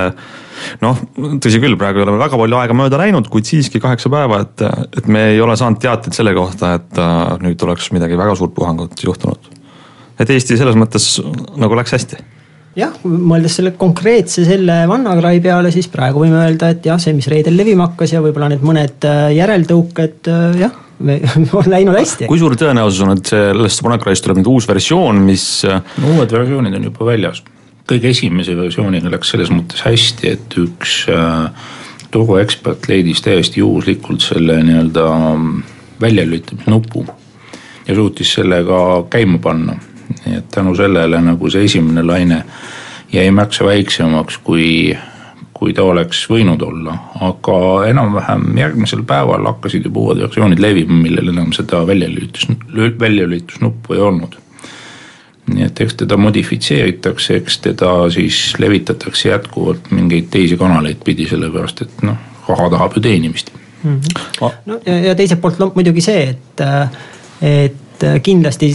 noh, 0.82 1.02
tõsi 1.42 1.60
küll, 1.62 1.78
praegu 1.78 2.02
ei 2.02 2.06
ole 2.06 2.16
väga 2.18 2.40
palju 2.40 2.58
aega 2.58 2.78
mööda 2.78 2.98
läinud, 3.00 3.28
kuid 3.32 3.46
siiski 3.48 3.82
kaheksa 3.82 4.10
päeva, 4.12 4.42
et, 4.46 4.64
et 4.98 5.06
me 5.10 5.28
ei 5.34 5.42
ole 5.42 5.54
saanud 5.58 5.82
teateid 5.82 6.16
selle 6.16 6.34
kohta, 6.38 6.74
et 6.80 7.02
äh, 7.02 7.36
nüüd 7.44 7.62
oleks 7.66 7.92
midagi 7.94 8.18
väga 8.18 8.34
suurt 8.38 8.56
puhangut 8.56 8.98
juhtunud. 9.04 9.54
et 10.18 10.30
Eesti 10.34 10.58
selles 10.58 10.74
mõttes 10.74 11.16
nagu 11.56 11.78
läks 11.78 11.94
hästi 11.94 12.18
jah, 12.78 12.98
mõeldes 13.04 13.58
selle 13.58 13.72
konkreetse 13.78 14.44
selle 14.46 14.80
Vannagrai 14.90 15.38
peale, 15.44 15.72
siis 15.74 15.88
praegu 15.92 16.22
võime 16.22 16.40
öelda, 16.42 16.72
et 16.74 16.86
jah, 16.88 17.00
see, 17.02 17.14
mis 17.16 17.28
reedel 17.30 17.56
levima 17.58 17.88
hakkas 17.88 18.14
ja 18.14 18.22
võib-olla 18.24 18.52
need 18.52 18.64
mõned 18.66 19.08
äh, 19.08 19.24
järeltõuked 19.38 20.30
äh, 20.30 20.60
jah, 20.62 20.76
on 21.58 21.70
läinud 21.70 21.98
hästi. 21.98 22.28
kui 22.30 22.40
suur 22.40 22.56
tõenäosus 22.58 23.04
on, 23.06 23.14
et 23.16 23.32
sellest 23.32 23.82
Vannagraist 23.84 24.24
tuleb 24.26 24.40
nüüd 24.40 24.52
uus 24.54 24.68
versioon, 24.70 25.22
mis 25.26 25.46
no,? 25.66 25.78
Äh, 25.78 26.10
uued 26.14 26.34
versioonid 26.34 26.78
on 26.78 26.88
juba 26.90 27.10
väljas. 27.12 27.42
kõige 27.88 28.12
esimese 28.12 28.56
versiooniga 28.58 29.10
läks 29.12 29.34
selles 29.34 29.52
mõttes 29.54 29.82
hästi, 29.86 30.34
et 30.36 30.58
üks 30.60 31.00
äh, 31.12 31.68
turuekspert 32.14 32.88
leidis 32.90 33.22
täiesti 33.24 33.62
juhuslikult 33.62 34.24
selle 34.24 34.60
nii-öelda 34.64 35.06
mm, 35.18 35.62
väljalülitamisnupu 36.00 37.06
ja 37.88 37.94
suutis 37.96 38.34
selle 38.38 38.62
ka 38.68 38.80
käima 39.10 39.40
panna 39.42 39.78
nii 40.24 40.36
et 40.38 40.48
tänu 40.54 40.74
sellele 40.76 41.20
nagu 41.20 41.50
see 41.50 41.64
esimene 41.68 42.02
laine 42.02 42.42
jäi 43.12 43.30
märksa 43.30 43.64
väiksemaks, 43.64 44.38
kui, 44.44 44.96
kui 45.54 45.72
ta 45.74 45.82
oleks 45.82 46.24
võinud 46.30 46.62
olla. 46.62 46.96
aga 47.20 47.86
enam-vähem 47.88 48.58
järgmisel 48.58 49.02
päeval 49.08 49.46
hakkasid 49.52 49.88
juba 49.88 50.00
uued 50.00 50.20
versioonid 50.22 50.60
levima, 50.60 51.00
millel 51.02 51.32
enam 51.32 51.52
seda 51.56 51.86
väljalülitus, 51.86 52.48
väljalülitusnuppu 53.00 53.94
ei 53.94 54.00
olnud. 54.00 54.36
nii 55.48 55.64
et 55.64 55.80
eks 55.80 55.94
teda 56.02 56.16
modifitseeritakse, 56.20 57.36
eks 57.40 57.58
teda 57.64 57.92
siis 58.12 58.58
levitatakse 58.58 59.28
jätkuvalt 59.28 59.90
mingeid 59.90 60.28
teisi 60.30 60.56
kanaleid 60.60 61.00
pidi, 61.04 61.24
sellepärast 61.28 61.80
et 61.86 62.02
noh, 62.04 62.18
raha 62.48 62.68
tahab 62.70 62.96
ju 62.96 63.00
teenimist 63.00 63.50
mm. 63.82 64.00
-hmm. 64.00 64.52
no 64.66 64.80
ja, 64.86 64.98
ja 64.98 65.14
teiselt 65.14 65.40
poolt 65.40 65.58
no, 65.58 65.72
muidugi 65.74 66.00
see, 66.00 66.28
et, 66.28 66.60
et 67.42 68.22
kindlasti 68.22 68.74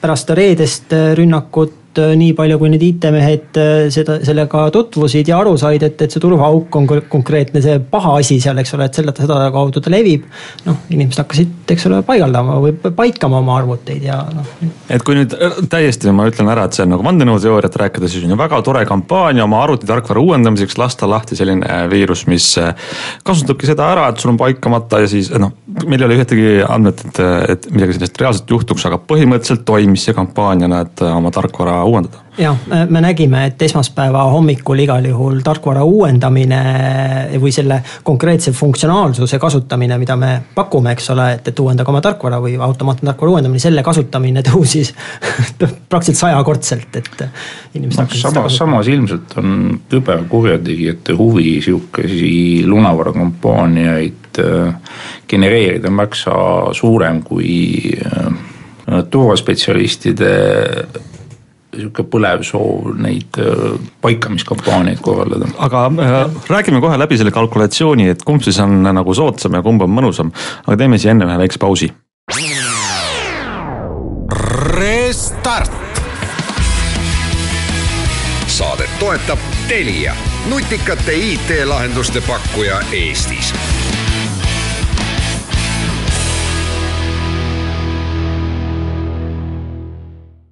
pärast 0.00 0.30
reedest 0.36 0.92
rünnakut 1.14 1.79
Äh, 1.98 2.12
nii 2.14 2.36
palju, 2.38 2.54
kui 2.60 2.70
need 2.70 2.82
IT-mehed 2.86 3.56
äh, 3.58 3.88
seda, 3.90 4.20
sellega 4.22 4.68
tutvusid 4.70 5.26
ja 5.26 5.40
aru 5.42 5.56
said, 5.58 5.82
et, 5.82 5.96
et 6.04 6.12
see 6.14 6.22
turvaauk 6.22 6.76
on 6.78 6.84
konkreetne 6.86 7.58
see 7.64 7.80
paha 7.90 8.12
asi 8.20 8.36
seal, 8.38 8.60
eks 8.62 8.76
ole, 8.76 8.86
et 8.86 8.94
selle, 8.94 9.10
seda 9.16 9.48
kaudu 9.50 9.82
ta 9.82 9.90
levib. 9.90 10.28
noh, 10.68 10.76
inimesed 10.94 11.18
hakkasid, 11.18 11.56
eks 11.74 11.88
ole, 11.90 11.98
paigaldama 12.06 12.60
või 12.62 12.76
paikama 12.94 13.40
oma 13.42 13.56
arvuteid 13.58 14.04
ja 14.06 14.20
noh. 14.30 14.52
et 14.86 15.02
kui 15.02 15.18
nüüd 15.18 15.34
äh, 15.34 15.58
täiesti 15.72 16.14
ma 16.14 16.28
ütlen 16.30 16.52
ära, 16.52 16.68
et 16.68 16.78
see 16.78 16.84
on 16.86 16.94
nagu 16.94 17.08
vandenõuteooriat 17.08 17.80
rääkida, 17.82 18.12
siis 18.12 18.28
on 18.28 18.36
ju 18.36 18.38
väga 18.38 18.62
tore 18.70 18.84
kampaania 18.86 19.48
oma 19.48 19.64
arvutitarkvara 19.64 20.22
uuendamiseks 20.22 20.78
lasta 20.78 21.10
lahti 21.10 21.40
selline 21.40 21.88
viirus, 21.90 22.22
mis 22.30 22.52
kasutabki 23.26 23.66
seda 23.66 23.90
ära, 23.96 24.06
et 24.12 24.22
sul 24.22 24.36
on 24.36 24.38
paikamata 24.38 25.02
ja 25.02 25.10
siis 25.10 25.32
noh, 25.34 25.56
meil 25.82 26.06
ei 26.06 26.06
ole 26.06 26.20
ühtegi 26.22 26.54
andmet, 26.62 27.02
et, 27.10 27.22
et 27.56 27.68
midagi 27.74 27.98
sellist 27.98 28.22
reaalselt 28.22 28.56
juhtuks, 28.58 28.86
aga 28.86 29.02
põhimõtteliselt 29.10 29.66
toimis 29.66 30.06
see 30.06 30.14
kampaania, 30.14 30.70
et 30.86 31.06
oma 31.10 31.34
tarkvara 31.34 31.79
uuendada. 31.84 32.22
jah, 32.38 32.56
me 32.88 33.00
nägime, 33.00 33.44
et 33.50 33.62
esmaspäeva 33.62 34.22
hommikul 34.32 34.78
igal 34.80 35.04
juhul 35.04 35.40
tarkvara 35.44 35.82
uuendamine 35.84 36.60
või 37.42 37.52
selle 37.52 37.80
konkreetse 38.06 38.52
funktsionaalsuse 38.56 39.38
kasutamine, 39.38 39.98
mida 40.00 40.16
me 40.16 40.30
pakume, 40.54 40.94
eks 40.96 41.10
ole, 41.14 41.26
et, 41.36 41.50
et 41.52 41.60
uuendage 41.60 41.92
oma 41.92 42.00
tarkvara 42.04 42.40
või 42.40 42.56
automaatne 42.56 43.10
tarkvara 43.10 43.34
uuendamine, 43.36 43.62
selle 43.62 43.84
kasutamine 43.86 44.44
tõusis 44.46 44.94
praktiliselt 45.90 46.22
sajakordselt, 46.22 47.00
et 47.02 47.26
inimesed 47.74 48.04
hakkasid 48.04 48.24
no, 48.24 48.34
samas, 48.38 48.56
samas 48.62 48.88
ilmselt 48.88 49.36
on 49.42 49.80
küberkurjategijate 49.90 51.16
huvi 51.18 51.58
sihukesi 51.64 52.62
lunavara-kampaaniaid 52.66 54.40
äh, 54.40 54.96
genereerida 55.28 55.90
märksa 55.90 56.32
suurem 56.72 57.22
kui 57.26 57.92
äh, 58.00 58.32
turvaspetsialistide 59.10 60.30
sihuke 61.74 62.04
põlev 62.10 62.42
soov 62.46 62.90
neid 63.00 63.38
äh, 63.40 63.74
paikamiskampaaniaid 64.02 65.02
korraldada. 65.04 65.50
aga 65.58 65.84
äh, 65.86 66.16
räägime 66.50 66.80
kohe 66.80 66.98
läbi 66.98 67.18
selle 67.18 67.34
kalkulatsiooni, 67.34 68.08
et 68.14 68.24
kumb 68.26 68.42
siis 68.42 68.58
on 68.62 68.82
nagu 68.86 69.14
soodsam 69.14 69.58
ja 69.58 69.62
kumb 69.62 69.82
on 69.86 69.92
mõnusam. 69.94 70.32
aga 70.66 70.76
teeme 70.76 70.98
siis 70.98 71.12
enne 71.14 71.28
ühe 71.28 71.38
väikse 71.44 71.62
pausi. 71.62 71.92
Restart. 74.70 75.72
saadet 78.46 78.90
toetab 79.00 79.38
Telia, 79.68 80.14
nutikate 80.50 81.14
IT-lahenduste 81.14 82.20
pakkuja 82.26 82.82
Eestis 82.92 83.54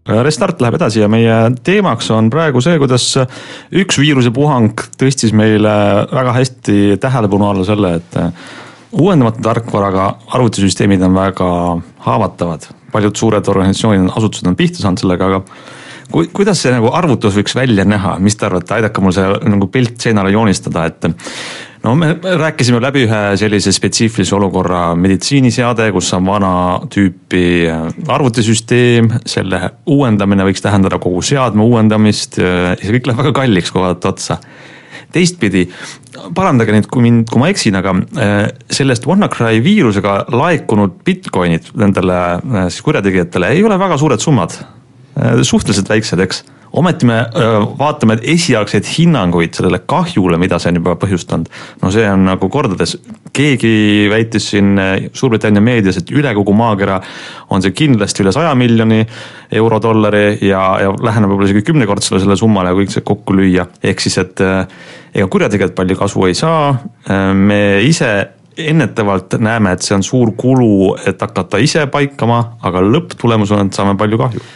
Restart 0.09 0.63
läheb 0.65 0.79
edasi 0.79 1.03
ja 1.03 1.09
meie 1.13 1.35
teemaks 1.65 2.09
on 2.15 2.31
praegu 2.33 2.63
see, 2.65 2.79
kuidas 2.81 3.05
üks 3.77 3.99
viirusepuhang 4.01 4.81
tõstis 5.01 5.35
meile 5.37 5.75
väga 6.09 6.33
hästi 6.39 6.97
tähelepanu 7.03 7.51
alla 7.51 7.67
selle, 7.69 7.99
et 7.99 8.17
uuendamata 8.97 9.43
tarkvaraga 9.45 10.07
arvutisüsteemid 10.39 11.03
on 11.05 11.19
väga 11.19 11.51
haavatavad. 12.07 12.69
paljud 12.93 13.17
suured 13.21 13.49
organisatsioonid, 13.53 14.09
asutused 14.17 14.47
on 14.49 14.57
pihta 14.57 14.81
saanud 14.81 15.01
sellega, 15.03 15.27
aga 15.27 15.43
ku, 16.11 16.23
kuidas 16.33 16.63
see 16.63 16.73
nagu 16.73 16.89
arvutus 16.97 17.37
võiks 17.37 17.53
välja 17.57 17.85
näha, 17.85 18.15
mis 18.19 18.37
te 18.37 18.47
arvate, 18.49 18.79
aidake 18.79 19.03
mul 19.05 19.13
see 19.13 19.27
nagu 19.45 19.69
pilt 19.69 20.01
seinale 20.01 20.33
joonistada, 20.33 20.87
et 20.89 21.05
no 21.85 21.95
me 21.99 22.13
rääkisime 22.23 22.81
läbi 22.83 23.05
ühe 23.07 23.21
sellise 23.41 23.73
spetsiifilise 23.75 24.35
olukorra 24.37 24.83
meditsiiniseade, 24.99 25.91
kus 25.95 26.11
on 26.17 26.27
vana 26.27 26.53
tüüpi 26.93 27.45
arvutisüsteem, 28.09 29.11
selle 29.29 29.61
uuendamine 29.87 30.47
võiks 30.49 30.65
tähendada 30.65 31.01
kogu 31.03 31.23
seadme 31.25 31.67
uuendamist 31.67 32.41
ja 32.43 32.75
see 32.81 32.99
kõik 32.99 33.11
läheb 33.11 33.23
väga 33.25 33.37
kalliks, 33.43 33.73
kui 33.75 33.83
vaadata 33.85 34.13
otsa. 34.15 34.41
Teistpidi, 35.15 35.63
parandage 36.37 36.75
nüüd, 36.75 36.89
kui 36.93 37.05
mind, 37.07 37.31
kui 37.33 37.41
ma 37.41 37.49
eksin, 37.49 37.79
aga 37.79 37.95
äh, 37.97 38.35
sellest 38.75 39.07
WannaCry 39.09 39.63
viirusega 39.65 40.19
laekunud 40.35 40.99
Bitcoinid 41.07 41.71
nendele 41.81 42.19
äh, 42.19 42.67
siis 42.69 42.85
kurjategijatele 42.85 43.55
ei 43.55 43.65
ole 43.65 43.79
väga 43.81 43.97
suured 44.01 44.21
summad. 44.21 44.59
Äh, 45.17 45.41
suhteliselt 45.49 45.89
väiksed, 45.89 46.21
eks 46.27 46.45
ometi 46.73 47.07
me 47.07 47.19
öö, 47.37 47.61
vaatame 47.79 48.19
esialgseid 48.23 48.87
hinnanguid 48.99 49.57
sellele 49.57 49.81
kahjule, 49.87 50.39
mida 50.41 50.59
see 50.61 50.73
on 50.73 50.81
juba 50.81 50.95
põhjustanud. 51.01 51.49
no 51.83 51.91
see 51.95 52.05
on 52.11 52.27
nagu 52.29 52.49
kordades, 52.53 52.97
keegi 53.33 54.09
väitis 54.11 54.51
siin 54.53 54.77
Suurbritannia 55.13 55.63
meedias, 55.65 55.99
et 56.01 56.11
üle 56.15 56.33
kogu 56.37 56.53
maakera 56.57 57.01
on 57.51 57.65
see 57.65 57.75
kindlasti 57.77 58.25
üle 58.25 58.33
saja 58.35 58.55
miljoni 58.59 59.05
euro, 59.59 59.81
dollari 59.83 60.39
ja, 60.45 60.63
ja 60.83 60.93
läheneb 60.93 61.33
võib-olla 61.33 61.51
isegi 61.51 61.67
kümnekordsele 61.71 62.21
selle 62.23 62.37
summale, 62.37 62.75
kui 62.75 62.85
kõik 62.85 62.97
see 62.97 63.07
kokku 63.07 63.37
lüüa. 63.39 63.69
ehk 63.83 64.05
siis, 64.05 64.19
et 64.21 64.43
ega 64.43 65.29
kurjategijad 65.31 65.75
palju 65.79 65.97
kasu 65.97 66.27
ei 66.29 66.37
saa, 66.37 66.75
me 67.35 67.81
ise 67.85 68.13
ennetavalt 68.59 69.39
näeme, 69.39 69.73
et 69.73 69.87
see 69.87 69.95
on 69.97 70.03
suur 70.03 70.35
kulu, 70.37 70.97
et 71.07 71.21
hakata 71.23 71.61
ise 71.63 71.87
paikama, 71.87 72.41
aga 72.63 72.83
lõpptulemusena 72.83 73.71
saame 73.73 73.97
palju 73.99 74.19
kahju 74.19 74.49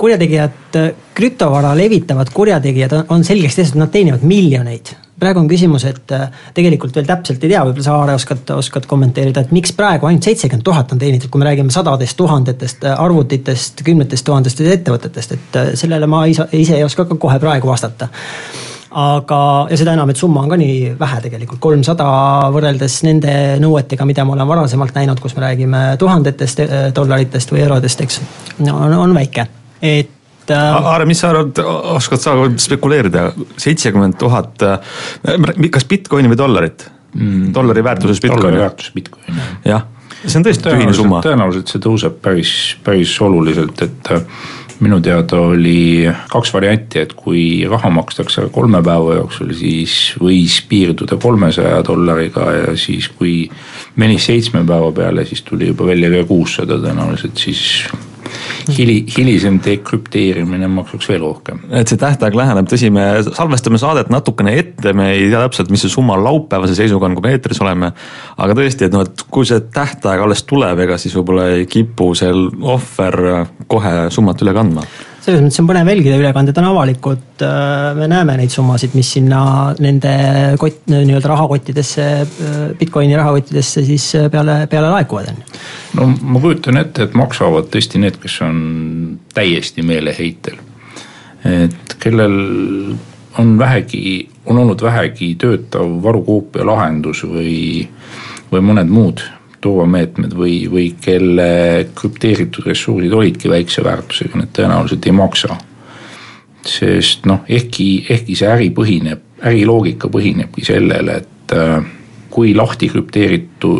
kurjategijad, 0.00 0.78
krüptovara 1.14 1.74
levitavad 1.76 2.32
kurjategijad 2.32 2.96
on, 3.08 3.24
selgeks 3.24 3.58
tehtud, 3.58 3.80
nad 3.82 3.92
teenivad 3.92 4.24
miljoneid. 4.24 4.96
praegu 5.20 5.36
on 5.42 5.48
küsimus, 5.48 5.82
et 5.84 6.12
äh, 6.16 6.30
tegelikult 6.56 6.94
veel 6.96 7.04
täpselt 7.04 7.42
ei 7.44 7.50
tea, 7.50 7.60
võib-olla 7.60 7.84
sa 7.84 7.96
Aare 7.98 8.14
oskad, 8.16 8.40
oskad 8.56 8.86
kommenteerida, 8.88 9.42
et 9.44 9.50
miks 9.52 9.74
praegu 9.76 10.08
ainult 10.08 10.24
seitsekümmend 10.24 10.64
tuhat 10.64 10.94
on 10.94 11.02
teenitud, 11.02 11.28
kui 11.28 11.42
me 11.42 11.44
räägime 11.50 11.74
sadadest 11.74 12.16
tuhandetest 12.16 12.86
äh, 12.88 13.02
arvutitest, 13.04 13.84
kümnetest 13.84 14.24
tuhandestest 14.24 14.78
ettevõtetest, 14.78 15.36
et 15.36 15.60
äh, 15.60 15.70
sellele 15.82 16.08
ma 16.08 16.22
ise, 16.24 16.48
ise 16.56 16.80
ei 16.80 16.88
oska 16.88 17.04
ka 17.04 17.20
kohe 17.20 17.36
praegu 17.42 17.68
vastata 17.68 18.08
aga, 18.90 19.42
ja 19.68 19.76
seda 19.76 19.92
enam, 19.92 20.08
et 20.08 20.24
summa 20.24 20.46
on 20.46 20.48
ka 20.54 20.56
nii 20.64 20.96
vähe 21.04 21.20
tegelikult, 21.28 21.60
kolmsada 21.68 22.08
võrreldes 22.56 23.02
nende 23.04 23.36
nõuetega, 23.60 24.08
mida 24.08 24.24
ma 24.24 24.38
olen 24.38 24.54
varasemalt 24.56 24.96
näinud, 24.96 25.20
kus 25.20 25.36
me 25.36 25.44
räägime 25.50 25.86
tuhandetest 26.00 26.64
dollaritest 26.96 27.52
või 27.52 27.66
eurodest, 27.68 28.08
eks. 28.08 28.22
no 28.64 28.80
on, 28.88 29.02
on 29.04 29.18
väike 29.20 29.50
et 29.82 30.50
äh, 30.50 30.90
Aare, 30.92 31.06
mis 31.08 31.20
sa 31.22 31.32
arvad, 31.32 31.60
oskad 31.96 32.22
sa 32.22 32.36
spekuleerida, 32.60 33.30
seitsekümmend 33.60 34.18
tuhat, 34.20 34.62
äh, 34.66 35.70
kas 35.70 35.88
Bitcoini 35.88 36.30
või 36.32 36.40
dollarit 36.40 36.86
mm.? 37.14 37.50
dollari 37.56 37.84
väärtuses 37.84 38.22
Bitcoini? 38.22 38.42
dollari 38.42 38.64
väärtuses 38.64 38.94
Bitcoini. 38.94 39.48
jah, 39.64 39.86
see 40.24 40.40
on 40.40 40.48
tõesti 40.48 40.68
tühine 40.68 40.96
summa. 40.96 41.22
tõenäoliselt 41.24 41.72
see 41.72 41.84
tõuseb 41.84 42.18
päris, 42.22 42.54
päris 42.84 43.14
oluliselt, 43.24 43.84
et 43.86 44.12
äh, 44.14 44.24
minu 44.80 45.00
teada 45.04 45.38
oli 45.50 46.08
kaks 46.32 46.52
varianti, 46.54 47.02
et 47.04 47.12
kui 47.16 47.66
raha 47.68 47.90
makstakse 47.92 48.46
kolme 48.52 48.80
päeva 48.84 49.18
jooksul, 49.18 49.52
siis 49.56 49.96
võis 50.20 50.60
piirduda 50.68 51.18
kolmesaja 51.20 51.82
dollariga 51.86 52.46
ja 52.56 52.76
siis 52.80 53.10
kui 53.16 53.44
menis 54.00 54.28
seitsme 54.30 54.64
päeva 54.68 54.92
peale, 54.96 55.26
siis 55.28 55.44
tuli 55.44 55.68
juba 55.72 55.90
välja 55.92 56.12
ka 56.14 56.24
kuussada 56.28 56.80
tõenäoliselt, 56.80 57.36
siis 57.40 57.62
hili, 58.76 58.96
hilisem 59.16 59.58
dekrüpteerimine 59.64 60.68
maksaks 60.70 61.10
veel 61.10 61.22
rohkem. 61.24 61.60
et 61.70 61.90
see 61.90 62.00
tähtaeg 62.00 62.36
läheneb, 62.38 62.68
tõsi, 62.70 62.90
me 62.94 63.06
salvestame 63.26 63.80
saadet 63.82 64.10
natukene 64.12 64.56
ette, 64.58 64.94
me 64.96 65.10
ei 65.14 65.28
tea 65.28 65.44
täpselt, 65.44 65.70
mis 65.72 65.84
see 65.86 65.92
summa 65.92 66.18
laupäevase 66.20 66.76
seisuga 66.78 67.08
on, 67.08 67.18
kui 67.18 67.28
me 67.28 67.36
eetris 67.36 67.62
oleme. 67.64 67.92
aga 68.36 68.58
tõesti, 68.58 68.88
et 68.88 68.96
noh, 68.96 69.06
et 69.06 69.24
kui 69.30 69.48
see 69.48 69.62
tähtaeg 69.74 70.24
alles 70.24 70.44
tuleb, 70.48 70.84
ega 70.86 70.98
siis 71.00 71.14
võib-olla 71.18 71.50
ei 71.56 71.68
kipu 71.70 72.12
see 72.18 72.32
ohver 72.60 73.22
kohe 73.70 73.94
summat 74.14 74.42
üle 74.44 74.56
kandma 74.56 74.86
selles 75.20 75.42
mõttes 75.44 75.60
on 75.60 75.68
põnev 75.68 75.90
jälgida, 75.90 76.18
ülekanded 76.20 76.58
on 76.60 76.68
avalikud, 76.70 77.42
äh, 77.44 77.90
me 77.98 78.08
näeme 78.10 78.36
neid 78.40 78.52
summasid, 78.52 78.94
mis 78.96 79.10
sinna 79.16 79.42
nende 79.82 80.14
kott, 80.60 80.82
nii-öelda 80.90 81.32
rahakottidesse, 81.32 82.06
äh, 82.24 82.58
Bitcoini 82.78 83.18
rahakottidesse 83.18 83.84
siis 83.86 84.08
äh, 84.18 84.30
peale, 84.32 84.62
peale 84.70 84.92
laekuvad, 84.94 85.32
on 85.32 85.44
no 85.98 86.08
ma 86.22 86.42
kujutan 86.42 86.80
ette, 86.80 87.08
et 87.08 87.16
maksavad 87.18 87.68
tõesti 87.72 88.00
need, 88.02 88.16
kes 88.22 88.40
on 88.46 88.58
täiesti 89.36 89.84
meeleheitel. 89.86 90.58
et 91.44 91.94
kellel 92.00 92.34
on 93.40 93.58
vähegi, 93.58 94.28
on 94.46 94.58
olnud 94.58 94.82
vähegi 94.82 95.34
töötav 95.40 95.88
varukoopia 96.04 96.66
lahendus 96.66 97.22
või, 97.24 97.86
või 98.52 98.64
mõned 98.64 98.92
muud 98.92 99.22
turvameetmed 99.60 100.34
või, 100.36 100.54
või 100.72 100.86
kelle 101.00 101.50
krüpteeritud 101.94 102.66
ressursid 102.70 103.12
olidki 103.12 103.50
väikse 103.52 103.84
väärtusega, 103.84 104.40
need 104.40 104.54
tõenäoliselt 104.56 105.06
ei 105.06 105.16
maksa. 105.16 105.56
sest 106.66 107.24
noh, 107.24 107.40
ehkki, 107.48 108.06
ehkki 108.12 108.34
see 108.36 108.48
äri 108.48 108.68
põhineb, 108.76 109.20
äriloogika 109.48 110.10
põhinebki 110.12 110.64
sellele, 110.64 111.16
et 111.22 111.54
äh, 111.56 111.78
kui 112.30 112.54
lahti 112.54 112.88
krüpteeritu, 112.88 113.72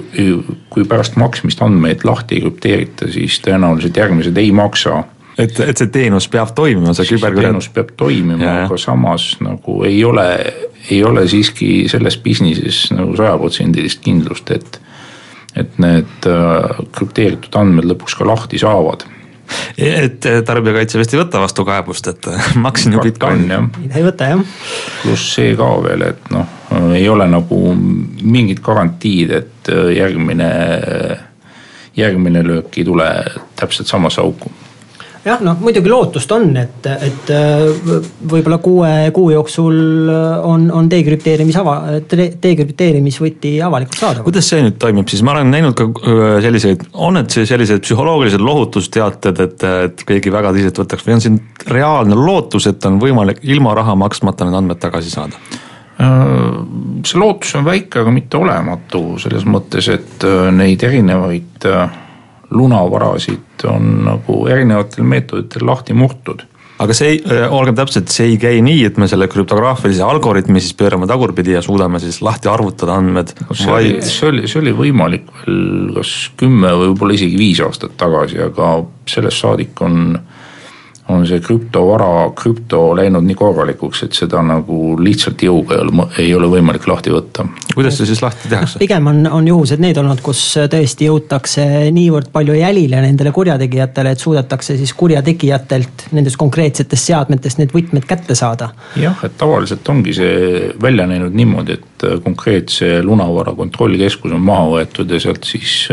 kui 0.70 0.84
pärast 0.88 1.16
maksmist 1.20 1.60
andmeid 1.62 2.04
lahti 2.04 2.38
ei 2.38 2.44
krüpteerita, 2.46 3.10
siis 3.12 3.36
tõenäoliselt 3.44 4.00
järgmised 4.00 4.38
ei 4.40 4.52
maksa 4.52 5.04
et, 5.38 5.60
et 5.60 5.80
see 5.80 5.90
teenus 5.92 6.26
peab 6.30 6.52
toimima, 6.56 6.94
see 6.96 7.14
küberküber. 7.14 7.48
teenus 7.48 7.68
peab 7.74 7.94
toimima, 7.98 8.54
aga 8.64 8.78
samas 8.80 9.32
nagu 9.44 9.80
ei 9.88 10.02
ole, 10.04 10.26
ei 10.90 11.02
ole 11.06 11.26
siiski 11.30 11.88
selles 11.90 12.18
business'is 12.24 12.90
nagu 12.94 13.16
sajaprotsendilist 13.18 14.02
kindlust, 14.04 14.50
et 14.56 14.80
et 15.58 15.80
need 15.82 16.28
äh, 16.30 16.84
krüpteeritud 16.94 17.56
andmed 17.58 17.88
lõpuks 17.90 18.18
ka 18.18 18.28
lahti 18.28 18.60
saavad 18.62 19.06
et 19.80 20.26
tarbijakaitse 20.46 21.00
vist 21.00 21.14
ei 21.14 21.20
võta 21.20 21.40
vastu 21.42 21.64
kaebust, 21.66 22.06
et 22.12 22.28
maksin 22.66 22.94
ju 22.94 23.02
Bitcoini. 23.02 23.58
ei 23.90 24.04
võta 24.06 24.30
jah. 24.32 24.44
pluss 25.02 25.34
see 25.34 25.56
ka 25.58 25.70
veel, 25.84 26.06
et 26.12 26.30
noh, 26.34 26.56
ei 26.94 27.08
ole 27.10 27.26
nagu 27.30 27.60
mingit 27.74 28.62
garantiid, 28.64 29.34
et 29.40 29.72
äh, 29.72 29.92
järgmine, 29.98 30.50
järgmine 31.98 32.44
löök 32.46 32.78
ei 32.78 32.86
tule 32.86 33.10
täpselt 33.58 33.90
samasse 33.90 34.22
auku 34.22 34.52
jah, 35.24 35.40
noh 35.44 35.58
muidugi 35.60 35.90
lootust 35.90 36.32
on, 36.32 36.48
et, 36.56 36.86
et 36.90 37.30
äh, 37.34 37.64
võib-olla 38.30 38.58
kuue 38.62 38.90
kuu 39.14 39.30
jooksul 39.34 40.10
on, 40.48 40.66
on 40.74 40.88
dekrüpteerimis 40.90 41.58
ava, 41.60 41.76
dekrüpteerimisvõti 42.08 43.54
avalikult 43.64 44.00
saadaval. 44.00 44.26
kuidas 44.28 44.50
see 44.52 44.64
nüüd 44.64 44.78
toimib 44.80 45.10
siis, 45.12 45.24
ma 45.26 45.34
olen 45.36 45.52
näinud 45.52 45.76
ka 45.78 45.88
äh, 45.90 46.26
selliseid, 46.44 46.86
on 46.92 47.18
need 47.20 47.36
sellised 47.36 47.84
psühholoogilised 47.84 48.44
lohutusteated, 48.44 49.42
et, 49.46 49.66
et 49.90 50.04
keegi 50.08 50.32
väga 50.32 50.54
tõsiselt 50.56 50.84
võtaks 50.84 51.08
või 51.08 51.16
on 51.18 51.24
siin 51.26 51.40
reaalne 51.68 52.18
lootus, 52.18 52.70
et 52.70 52.88
on 52.88 53.00
võimalik 53.02 53.44
ilma 53.48 53.76
raha 53.76 53.96
maksmata 54.00 54.48
need 54.48 54.60
andmed 54.62 54.80
tagasi 54.80 55.12
saada? 55.12 55.40
Äh, 56.00 56.46
see 57.04 57.20
lootus 57.20 57.52
on 57.60 57.68
väike, 57.68 58.00
aga 58.04 58.14
mitte 58.14 58.40
olematu 58.40 59.04
selles 59.20 59.44
mõttes, 59.44 59.92
et 59.92 60.30
neid 60.56 60.88
erinevaid 60.88 61.68
lunavarasid 62.50 63.66
on 63.70 63.90
nagu 64.06 64.40
erinevatel 64.50 65.06
meetoditel 65.06 65.66
lahti 65.66 65.94
murtud 65.94 66.46
aga 66.80 66.96
see 66.96 67.14
ei, 67.14 67.18
olgem 67.52 67.76
täpsed, 67.76 68.08
see 68.12 68.30
ei 68.32 68.36
käi 68.40 68.60
nii, 68.64 68.84
et 68.88 68.98
me 69.00 69.08
selle 69.10 69.28
krüptograafilise 69.30 70.04
algoritmi 70.06 70.62
siis 70.62 70.76
pöörame 70.78 71.08
tagurpidi 71.10 71.52
ja 71.52 71.62
suudame 71.64 72.00
siis 72.00 72.22
lahti 72.24 72.48
arvutada 72.48 72.96
andmed 72.96 73.34
no,. 73.42 73.48
vaid... 73.52 73.90
oli, 73.98 74.06
see 74.06 74.30
oli, 74.30 74.46
see 74.48 74.62
oli 74.62 74.74
võimalik 74.76 75.28
veel 75.42 75.92
kas 75.98 76.14
kümme 76.40 76.72
või 76.72 76.92
võib-olla 76.92 77.18
isegi 77.18 77.40
viis 77.40 77.60
aastat 77.64 77.96
tagasi, 78.00 78.40
aga 78.46 78.72
sellest 79.10 79.44
saadik 79.44 79.82
on 79.84 80.14
on 81.10 81.26
see 81.28 81.40
krüptovara, 81.44 82.30
krüpto 82.36 82.82
läinud 82.96 83.24
nii 83.26 83.36
korralikuks, 83.38 84.04
et 84.06 84.16
seda 84.16 84.42
nagu 84.46 84.94
lihtsalt 85.00 85.42
jõuga 85.44 85.76
ei 85.76 85.84
ole, 85.84 86.06
ei 86.22 86.34
ole 86.36 86.50
võimalik 86.52 86.86
lahti 86.90 87.12
võtta. 87.14 87.46
kuidas 87.74 87.98
see 87.98 88.08
siis 88.10 88.22
lahti 88.22 88.50
tehakse? 88.50 88.80
pigem 88.82 89.10
on, 89.10 89.24
on 89.40 89.48
juhused 89.48 89.82
need 89.82 89.98
olnud, 90.00 90.22
kus 90.24 90.42
tõesti 90.72 91.08
jõutakse 91.10 91.66
niivõrd 91.94 92.30
palju 92.34 92.56
jälile 92.58 93.02
nendele 93.04 93.32
kurjategijatele, 93.36 94.14
et 94.14 94.24
suudetakse 94.24 94.76
siis 94.80 94.94
kurjategijatelt 94.98 96.06
nendest 96.16 96.38
konkreetsetest 96.40 97.10
seadmetest 97.12 97.60
need 97.62 97.74
võtmed 97.74 98.06
kätte 98.08 98.36
saada. 98.38 98.70
jah, 99.00 99.18
et 99.26 99.36
tavaliselt 99.40 99.88
ongi 99.88 100.14
see 100.16 100.70
välja 100.82 101.08
näinud 101.10 101.34
niimoodi, 101.36 101.78
et 101.80 102.06
konkreetse 102.24 103.00
lunavara 103.04 103.54
kontrollkeskus 103.58 104.32
on 104.32 104.44
maha 104.44 104.68
võetud 104.76 105.10
ja 105.10 105.20
sealt 105.20 105.44
siis 105.48 105.88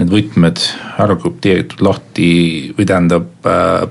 need 0.00 0.12
võtmed 0.12 0.60
ära 1.00 1.16
krüpteeritud 1.20 1.82
lahti 1.84 2.28
või 2.76 2.86
tähendab 2.88 3.48
äh, 3.48 3.88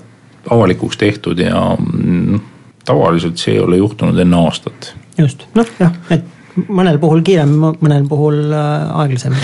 avalikuks 0.49 0.97
tehtud 0.97 1.39
ja 1.39 1.61
noh, 1.79 2.41
tavaliselt 2.85 3.37
see 3.37 3.53
ei 3.53 3.63
ole 3.63 3.77
juhtunud 3.77 4.17
enne 4.19 4.37
aastat. 4.37 4.93
just, 5.17 5.45
noh 5.55 5.67
jah, 5.79 5.95
et 6.09 6.25
mõnel 6.67 6.99
puhul 7.01 7.23
kiirem, 7.25 7.55
mõnel 7.79 8.05
puhul 8.09 8.53
äh, 8.53 8.89
aeglasem. 9.03 9.35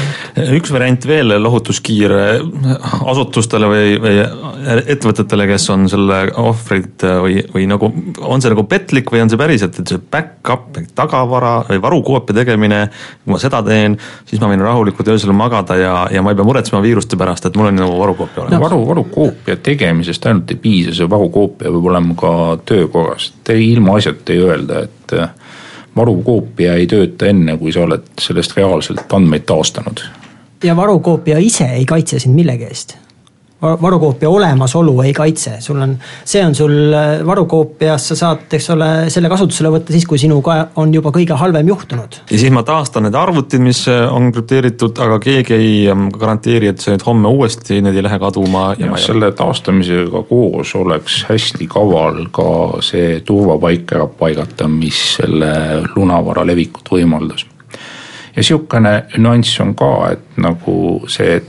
üks 0.57 0.73
variant 0.73 1.07
veel 1.07 1.35
lohutuskiir 1.41 2.13
asutustele 3.05 3.69
või, 3.71 3.95
või 4.01 4.19
ettevõtetele, 4.95 5.47
kes 5.49 5.67
on 5.73 5.87
selle 5.91 6.19
ohvrid 6.41 7.05
või, 7.23 7.39
või 7.53 7.67
nagu, 7.69 7.89
on 8.25 8.43
see 8.43 8.53
nagu 8.53 8.65
petlik 8.69 9.11
või 9.13 9.23
on 9.23 9.31
see 9.31 9.39
päriselt, 9.39 9.79
et 9.79 9.93
see 9.93 10.01
back-up 10.11 10.79
ehk 10.81 10.91
tagavara 10.97 11.55
või 11.69 11.81
varukoopia 11.83 12.39
tegemine. 12.41 12.81
kui 13.23 13.33
ma 13.33 13.41
seda 13.41 13.61
teen, 13.65 13.97
siis 14.29 14.41
ma 14.41 14.49
võin 14.51 14.63
rahulikult 14.63 15.13
öösel 15.13 15.33
magada 15.37 15.77
ja, 15.79 15.95
ja 16.11 16.23
ma 16.25 16.33
ei 16.33 16.39
pea 16.39 16.47
muretsema 16.47 16.81
viiruste 16.83 17.19
pärast, 17.19 17.45
et 17.45 17.57
mul 17.57 17.71
on 17.71 17.79
nagu 17.79 17.97
varukoopia 17.99 18.43
olemas 18.45 18.59
no,. 18.59 18.65
varu, 18.65 18.81
varukoopia 18.89 19.57
tegemisest 19.65 20.25
ainult 20.29 20.51
ei 20.55 20.61
piisa, 20.61 20.95
see 20.95 21.09
varukoopia 21.09 21.69
peab 21.69 21.89
olema 21.91 22.15
ka 22.19 22.31
töökorras, 22.65 23.31
et 23.31 23.55
ilmaasjata 23.55 24.33
ei 24.33 24.43
öelda, 24.45 24.85
et 24.85 25.15
varukoopia 25.95 26.75
ei 26.75 26.87
tööta 26.87 27.29
enne, 27.31 27.57
kui 27.57 27.71
sa 27.71 27.85
oled 27.85 28.05
sellest 28.21 28.57
reaalselt 28.57 29.13
andmeid 29.13 29.47
taastanud. 29.47 30.03
ja 30.63 30.75
varukoopia 30.75 31.37
ise 31.39 31.65
ei 31.65 31.85
kaitse 31.85 32.19
sind 32.19 32.35
millegi 32.35 32.63
eest 32.63 32.97
varukoopia 33.61 34.29
olemasolu 34.29 35.01
ei 35.01 35.13
kaitse, 35.13 35.55
sul 35.59 35.79
on, 35.81 35.95
see 36.25 36.45
on 36.45 36.55
sul 36.55 36.73
varukoopias, 37.25 38.07
sa 38.11 38.17
saad, 38.19 38.43
eks 38.51 38.67
ole, 38.73 38.89
selle 39.13 39.29
kasutusele 39.31 39.71
võtta 39.71 39.95
siis, 39.95 40.03
kui 40.09 40.19
sinuga 40.19 40.57
on 40.81 40.91
juba 40.93 41.13
kõige 41.15 41.37
halvem 41.39 41.71
juhtunud. 41.71 42.19
ja 42.29 42.39
siis 42.39 42.51
ma 42.53 42.65
taastan 42.67 43.07
need 43.07 43.15
arvutid, 43.15 43.63
mis 43.63 43.85
on 43.87 44.27
krüpteeritud, 44.35 44.99
aga 45.07 45.19
keegi 45.23 45.55
ei 45.55 45.71
ähm, 45.91 46.09
garanteeri, 46.11 46.73
et 46.73 46.83
see 46.83 46.93
nüüd 46.93 47.07
homme 47.07 47.31
uuesti, 47.31 47.79
need 47.85 47.95
ei 47.95 48.03
lähe 48.03 48.19
kaduma. 48.19 48.65
ja, 48.77 48.91
ja 48.91 49.01
selle 49.01 49.31
taastamisega 49.31 50.25
koos 50.27 50.75
oleks 50.75 51.23
hästi 51.29 51.69
kaval 51.71 52.25
ka 52.35 52.83
see 52.83 53.21
turvapaik 53.25 53.95
ära 53.95 54.11
paigata, 54.19 54.67
mis 54.67 54.99
selle 55.21 55.55
lunavara 55.95 56.43
levikut 56.45 56.91
võimaldas. 56.91 57.47
ja 58.35 58.43
sihukene 58.43 58.95
nüanss 59.15 59.63
on 59.63 59.75
ka, 59.79 59.91
et 60.11 60.41
nagu 60.43 60.77
see 61.07 61.39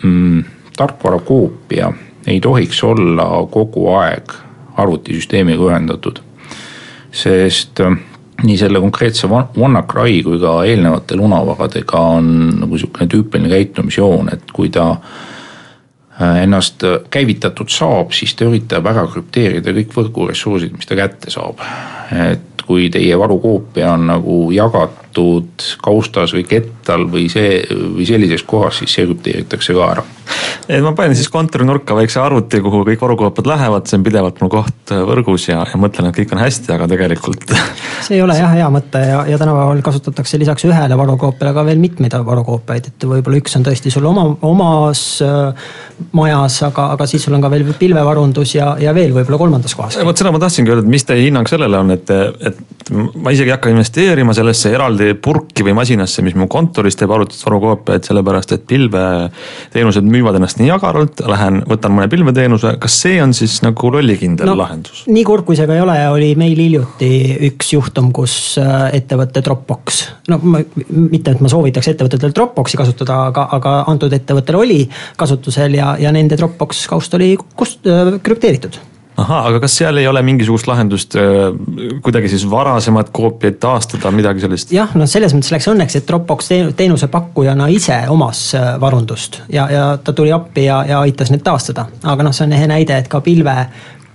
mm, 0.00 0.55
tarkvara 0.76 1.18
koopia 1.18 1.92
ei 2.26 2.40
tohiks 2.40 2.82
olla 2.84 3.28
kogu 3.50 3.88
aeg 3.94 4.32
arvutisüsteemiga 4.76 5.70
ühendatud. 5.70 6.20
sest 7.16 7.80
äh, 7.80 7.94
nii 8.44 8.56
selle 8.60 8.80
konkreetse 8.80 9.28
WannaCry 9.30 10.20
kui 10.22 10.40
ka 10.40 10.58
eelnevate 10.68 11.16
lunavaradega 11.16 12.00
on 12.18 12.26
nagu 12.60 12.78
sihukene 12.78 13.08
tüüpiline 13.08 13.48
käitumisjoon, 13.48 14.28
et 14.34 14.52
kui 14.52 14.68
ta 14.68 14.90
äh, 14.90 16.42
ennast 16.42 16.84
käivitatud 17.10 17.72
saab, 17.72 18.12
siis 18.12 18.34
ta 18.36 18.50
üritab 18.50 18.90
ära 18.92 19.06
krüpteerida 19.08 19.72
kõik 19.78 19.96
võrguressursid, 19.96 20.76
mis 20.76 20.88
ta 20.88 20.98
kätte 20.98 21.32
saab. 21.32 21.62
Et 22.12 22.62
kui 22.66 22.90
teie 22.90 23.18
varukoopia 23.18 23.92
on 23.94 24.08
nagu 24.10 24.38
jagatud 24.54 25.66
kaustas 25.82 26.34
või 26.34 26.44
kettal 26.50 27.06
või 27.10 27.28
see 27.32 27.62
või 27.70 28.06
sellises 28.08 28.42
kohas, 28.42 28.82
siis 28.82 28.96
see 28.96 29.06
krüpteeritakse 29.06 29.76
ka 29.76 29.90
ära 29.94 30.06
et 30.68 30.82
ma 30.82 30.92
panen 30.96 31.14
siis 31.16 31.28
kontorinurka 31.32 31.94
väikse 31.96 32.20
arvuti, 32.20 32.60
kuhu 32.62 32.82
kõik 32.88 33.02
varukoopiad 33.02 33.48
lähevad, 33.50 33.86
see 33.86 33.98
on 33.98 34.04
pidevalt 34.06 34.40
mul 34.42 34.50
koht 34.52 34.92
äh, 34.94 35.02
võrgus 35.06 35.46
ja, 35.48 35.60
ja 35.62 35.80
mõtlen, 35.80 36.10
et 36.10 36.18
kõik 36.18 36.34
on 36.34 36.42
hästi, 36.42 36.72
aga 36.74 36.88
tegelikult. 36.90 37.54
see 38.06 38.16
ei 38.18 38.22
ole 38.24 38.36
jah 38.38 38.54
hea 38.54 38.68
mõte 38.72 39.02
ja, 39.02 39.22
ja 39.30 39.38
tänapäeval 39.40 39.82
kasutatakse 39.86 40.40
lisaks 40.42 40.66
ühele 40.66 40.98
varukoopiale 40.98 41.54
ka 41.56 41.66
veel 41.68 41.82
mitmeid 41.82 42.16
varukoopiaid, 42.26 42.90
et 42.90 43.08
võib-olla 43.08 43.40
üks 43.40 43.56
on 43.58 43.66
tõesti 43.66 43.92
sul 43.94 44.08
oma, 44.10 44.26
omas 44.46 45.04
äh, 45.24 45.68
majas, 46.16 46.58
aga, 46.66 46.90
aga 46.96 47.08
siis 47.08 47.26
sul 47.26 47.36
on 47.38 47.44
ka 47.44 47.52
veel 47.52 47.68
pilvevarundus 47.78 48.56
ja, 48.58 48.72
ja 48.82 48.94
veel 48.96 49.14
võib-olla 49.14 49.40
kolmandas 49.46 49.76
kohas. 49.78 50.00
vot 50.04 50.18
seda 50.18 50.34
ma 50.34 50.42
tahtsingi 50.42 50.74
öelda, 50.74 50.86
et 50.86 50.94
mis 50.96 51.06
teie 51.06 51.28
hinnang 51.28 51.50
sellele 51.50 51.78
on, 51.78 51.94
et, 51.96 52.12
et 52.50 52.64
ma 52.94 53.32
isegi 53.34 53.50
ei 53.50 53.54
hakka 53.54 53.70
investeerima 53.72 54.34
sellesse 54.36 54.70
eraldi 54.74 55.14
purki 55.22 55.64
või 55.66 55.74
masinasse, 55.78 56.22
mis 56.22 56.36
mu 56.38 56.46
kontoris 56.50 56.98
teeb 56.98 57.10
arvutit 57.10 57.42
varukoopiaid, 57.42 58.06
sellepärast 58.06 58.54
et 58.54 58.66
pilveteenused 58.70 60.06
müüvad 60.06 60.38
ennast 60.38 60.60
nii 60.60 60.70
agaralt, 60.74 61.22
lähen 61.26 61.62
võtan 61.66 61.96
mõne 61.96 62.06
pilveteenuse, 62.12 62.76
kas 62.82 63.00
see 63.02 63.18
on 63.22 63.34
siis 63.36 63.58
nagu 63.66 63.90
lollikindel 63.96 64.52
no, 64.52 64.56
lahendus? 64.62 65.02
nii 65.10 65.26
kurb 65.26 65.48
kui 65.48 65.58
see 65.58 65.66
ka 65.68 65.76
ei 65.76 65.82
ole, 65.82 65.98
oli 66.14 66.32
meil 66.38 66.58
hiljuti 66.62 67.10
üks 67.50 67.74
juhtum, 67.74 68.12
kus 68.14 68.36
äh, 68.62 68.88
ettevõte 69.00 69.42
Dropbox, 69.46 70.02
no 70.30 70.40
ma, 70.44 70.62
mitte, 70.86 71.34
et 71.34 71.42
ma 71.42 71.50
soovitaks 71.50 71.90
ettevõtetel 71.94 72.34
Dropboxi 72.36 72.78
kasutada, 72.78 73.24
aga, 73.32 73.48
aga 73.58 73.78
antud 73.90 74.14
ettevõttel 74.14 74.62
oli 74.62 74.82
kasutusel 75.18 75.74
ja, 75.78 75.96
ja 76.00 76.14
nende 76.14 76.38
Dropbox 76.38 76.86
kaust 76.90 77.18
oli 77.18 77.34
kust-, 77.58 77.88
äh, 77.90 78.18
krüpteeritud 78.22 78.78
ahaa, 79.20 79.40
aga 79.50 79.60
kas 79.64 79.76
seal 79.80 79.96
ei 80.00 80.06
ole 80.08 80.22
mingisugust 80.26 80.68
lahendust 80.68 81.16
äh, 81.20 81.48
kuidagi 82.04 82.30
siis 82.32 82.44
varasemat 82.50 83.10
koopiaid 83.16 83.58
taastada, 83.62 84.12
midagi 84.14 84.44
sellist? 84.44 84.72
jah, 84.74 84.92
no 84.98 85.08
selles 85.10 85.34
mõttes 85.36 85.52
läks 85.54 85.68
õnneks, 85.72 85.98
et 85.98 86.08
Dropbox 86.08 86.52
teenusepakkujana 86.76 87.68
ise 87.72 88.02
omas 88.12 88.48
äh, 88.58 88.74
varundust 88.80 89.42
ja, 89.52 89.68
ja 89.72 89.88
ta 90.02 90.16
tuli 90.16 90.34
appi 90.36 90.68
ja, 90.68 90.82
ja 90.88 91.02
aitas 91.04 91.32
need 91.32 91.44
taastada. 91.46 91.88
aga 92.04 92.26
noh, 92.26 92.36
see 92.36 92.48
on 92.48 92.56
ehe 92.56 92.70
näide, 92.70 93.00
et 93.00 93.12
ka 93.12 93.22
pilve 93.24 93.56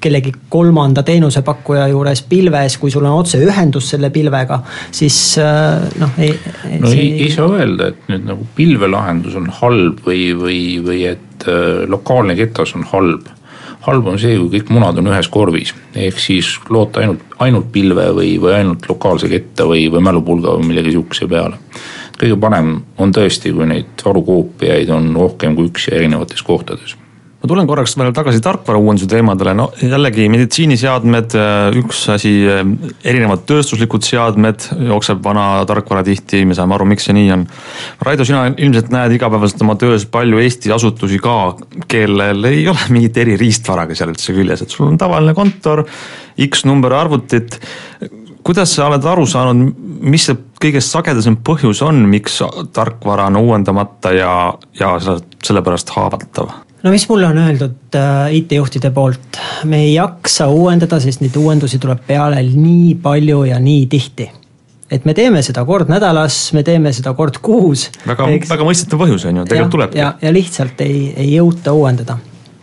kellegi 0.01 0.31
kolmanda 0.49 1.03
teenusepakkuja 1.05 1.85
juures 1.91 2.23
pilves, 2.29 2.77
kui 2.81 2.91
sul 2.91 3.05
on 3.05 3.19
otseühendus 3.21 3.91
selle 3.93 4.09
pilvega, 4.13 4.61
siis 4.91 5.17
äh, 5.41 5.83
noh, 6.01 6.15
ei. 6.17 6.33
no 6.79 6.89
ei, 6.89 6.99
ei, 6.99 7.11
ei 7.27 7.33
saa 7.33 7.49
öelda, 7.57 7.91
et 7.91 8.09
nüüd 8.09 8.25
nagu 8.31 8.47
pilvelahendus 8.57 9.37
on 9.37 9.51
halb 9.61 10.01
või, 10.07 10.31
või, 10.37 10.63
või 10.85 11.05
et 11.11 11.45
äh, 11.49 11.85
lokaalne 11.89 12.37
ketas 12.39 12.73
on 12.77 12.87
halb 12.93 13.29
halb 13.87 14.07
on 14.07 14.19
see, 14.21 14.37
kui 14.37 14.59
kõik 14.59 14.71
munad 14.73 14.99
on 15.01 15.09
ühes 15.11 15.29
korvis, 15.31 15.73
ehk 15.97 16.19
siis 16.21 16.53
loota 16.69 17.01
ainult, 17.01 17.23
ainult 17.41 17.71
pilve 17.73 18.07
või, 18.17 18.35
või 18.41 18.55
ainult 18.59 18.87
lokaalse 18.89 19.29
ketta 19.31 19.65
või, 19.69 19.87
või 19.91 20.03
mälupulga 20.05 20.55
või 20.57 20.71
millegi 20.71 20.95
sihukese 20.95 21.27
peale. 21.31 21.59
kõige 22.21 22.37
parem 22.39 22.75
on 23.01 23.13
tõesti, 23.13 23.53
kui 23.53 23.65
neid 23.65 24.05
varukoopiaid 24.05 24.89
on 24.93 25.13
rohkem 25.17 25.55
kui 25.57 25.71
üks 25.71 25.87
ja 25.89 25.97
erinevates 25.97 26.43
kohtades 26.45 26.95
ma 27.41 27.49
tulen 27.49 27.65
korraks 27.69 27.95
veel 27.97 28.13
tagasi 28.13 28.41
tarkvarauuenduse 28.45 29.07
teemadele, 29.09 29.55
no 29.57 29.67
jällegi 29.81 30.27
meditsiiniseadmed, 30.29 31.33
üks 31.81 32.03
asi, 32.13 32.35
erinevad 33.01 33.47
tööstuslikud 33.49 34.05
seadmed, 34.05 34.67
jookseb 34.91 35.23
vana 35.25 35.47
tarkvara 35.69 36.05
tihti, 36.05 36.43
me 36.45 36.57
saame 36.57 36.77
aru, 36.77 36.85
miks 36.91 37.09
see 37.09 37.17
nii 37.17 37.33
on. 37.33 37.47
Raido, 38.05 38.27
sina 38.29 38.45
ilmselt 38.51 38.93
näed 38.93 39.17
igapäevaselt 39.17 39.65
oma 39.65 39.77
töös 39.81 40.05
palju 40.13 40.41
Eesti 40.43 40.73
asutusi 40.77 41.17
ka, 41.23 41.37
kellel 41.89 42.45
ei 42.51 42.67
ole 42.69 42.89
mingit 42.93 43.17
eririistvaraga 43.25 43.97
seal 43.97 44.13
üldse 44.13 44.37
küljes, 44.37 44.61
et 44.61 44.73
sul 44.73 44.91
on 44.91 45.01
tavaline 45.01 45.33
kontor, 45.37 45.87
X 46.41 46.65
number 46.69 46.93
arvutit 46.95 47.57
kuidas 48.45 48.71
sa 48.73 48.87
oled 48.89 49.05
aru 49.05 49.25
saanud, 49.29 49.75
mis 50.01 50.25
see 50.29 50.37
kõige 50.61 50.81
sagedasem 50.81 51.37
põhjus 51.45 51.81
on, 51.85 52.03
miks 52.09 52.39
tarkvara 52.73 53.29
on 53.29 53.37
uuendamata 53.41 54.13
ja, 54.17 54.33
ja 54.79 54.97
sellepärast 55.01 55.93
haavatav? 55.97 56.49
No 56.83 56.91
mis 56.91 57.07
mulle 57.09 57.27
on 57.27 57.37
öeldud 57.37 57.95
äh, 57.95 58.33
IT-juhtide 58.41 58.91
poolt, 58.91 59.39
me 59.63 59.83
ei 59.85 59.93
jaksa 59.93 60.47
uuendada, 60.47 60.99
sest 60.99 61.21
neid 61.21 61.35
uuendusi 61.37 61.79
tuleb 61.79 62.05
peale 62.07 62.41
nii 62.43 62.95
palju 63.01 63.43
ja 63.49 63.59
nii 63.59 63.85
tihti. 63.91 64.31
et 64.91 65.05
me 65.05 65.13
teeme 65.13 65.41
seda 65.41 65.63
kord 65.65 65.87
nädalas, 65.87 66.53
me 66.53 66.63
teeme 66.63 66.93
seda 66.93 67.13
kord 67.13 67.37
kuus. 67.41 67.89
väga, 68.07 68.27
väga 68.49 68.67
mõistetav 68.67 68.99
põhjus 69.05 69.27
on 69.29 69.41
ju, 69.41 69.45
tegelikult 69.45 69.77
tulebki. 69.77 69.99
ja, 69.99 70.13
ja 70.21 70.33
lihtsalt 70.33 70.81
ei, 70.81 71.13
ei 71.17 71.33
jõuta 71.35 71.73
uuendada 71.73 72.17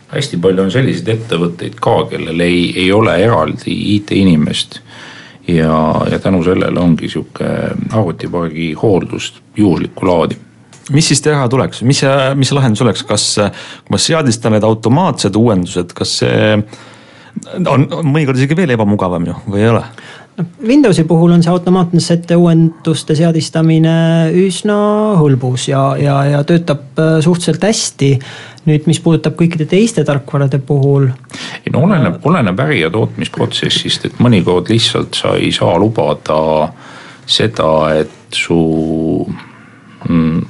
hästi 0.09 0.37
palju 0.41 0.63
on 0.65 0.71
selliseid 0.73 1.09
ettevõtteid 1.13 1.79
ka, 1.81 1.95
kellel 2.09 2.39
ei, 2.41 2.63
ei 2.75 2.91
ole 2.91 3.15
eraldi 3.23 3.75
IT-inimest. 3.95 4.79
ja, 5.47 6.05
ja 6.11 6.19
tänu 6.19 6.43
sellele 6.43 6.79
ongi 6.79 7.09
sihuke 7.09 7.49
arvutipargi 7.91 8.73
hooldus 8.73 9.33
juhuslikku 9.57 10.05
laadi 10.05 10.37
mis 10.95 11.09
siis 11.11 11.21
teha 11.25 11.47
tuleks, 11.51 11.83
mis 11.87 12.03
see, 12.03 12.13
mis 12.39 12.53
lahendus 12.55 12.83
oleks, 12.85 13.03
kas, 13.07 13.25
kui 13.85 13.95
ma 13.95 14.01
seadistan 14.01 14.55
need 14.55 14.65
automaatsed 14.67 15.35
uuendused, 15.39 15.93
kas 15.97 16.19
see 16.23 16.55
on, 16.55 17.85
on 17.85 18.07
mõnikord 18.09 18.39
isegi 18.39 18.57
veel 18.57 18.73
ebamugavam 18.75 19.27
ju 19.29 19.37
või 19.47 19.63
ei 19.63 19.73
ole? 19.73 19.83
Windowsi 20.39 21.03
puhul 21.03 21.33
on 21.35 21.41
see 21.43 21.51
automaatsete 21.51 22.35
uuenduste 22.39 23.15
seadistamine 23.17 23.95
üsna 24.39 24.77
hõlbus 25.19 25.65
ja, 25.67 25.81
ja, 25.99 26.15
ja 26.29 26.43
töötab 26.47 26.99
äh, 26.99 27.17
suhteliselt 27.23 27.65
hästi. 27.67 28.13
nüüd, 28.69 28.85
mis 28.87 28.99
puudutab 29.01 29.33
kõikide 29.39 29.65
teiste 29.67 30.03
tarkvarade 30.05 30.59
puhul. 30.63 31.09
ei 31.65 31.73
no 31.73 31.83
oleneb, 31.87 32.19
oleneb 32.23 32.59
äri 32.63 32.81
ja 32.83 32.91
tootmisprotsessist, 32.93 34.05
et 34.05 34.23
mõnikord 34.23 34.71
lihtsalt 34.71 35.19
sa 35.19 35.35
ei 35.35 35.51
saa 35.51 35.75
lubada 35.79 36.39
seda, 37.27 37.71
et 37.99 38.35
su 38.35 38.59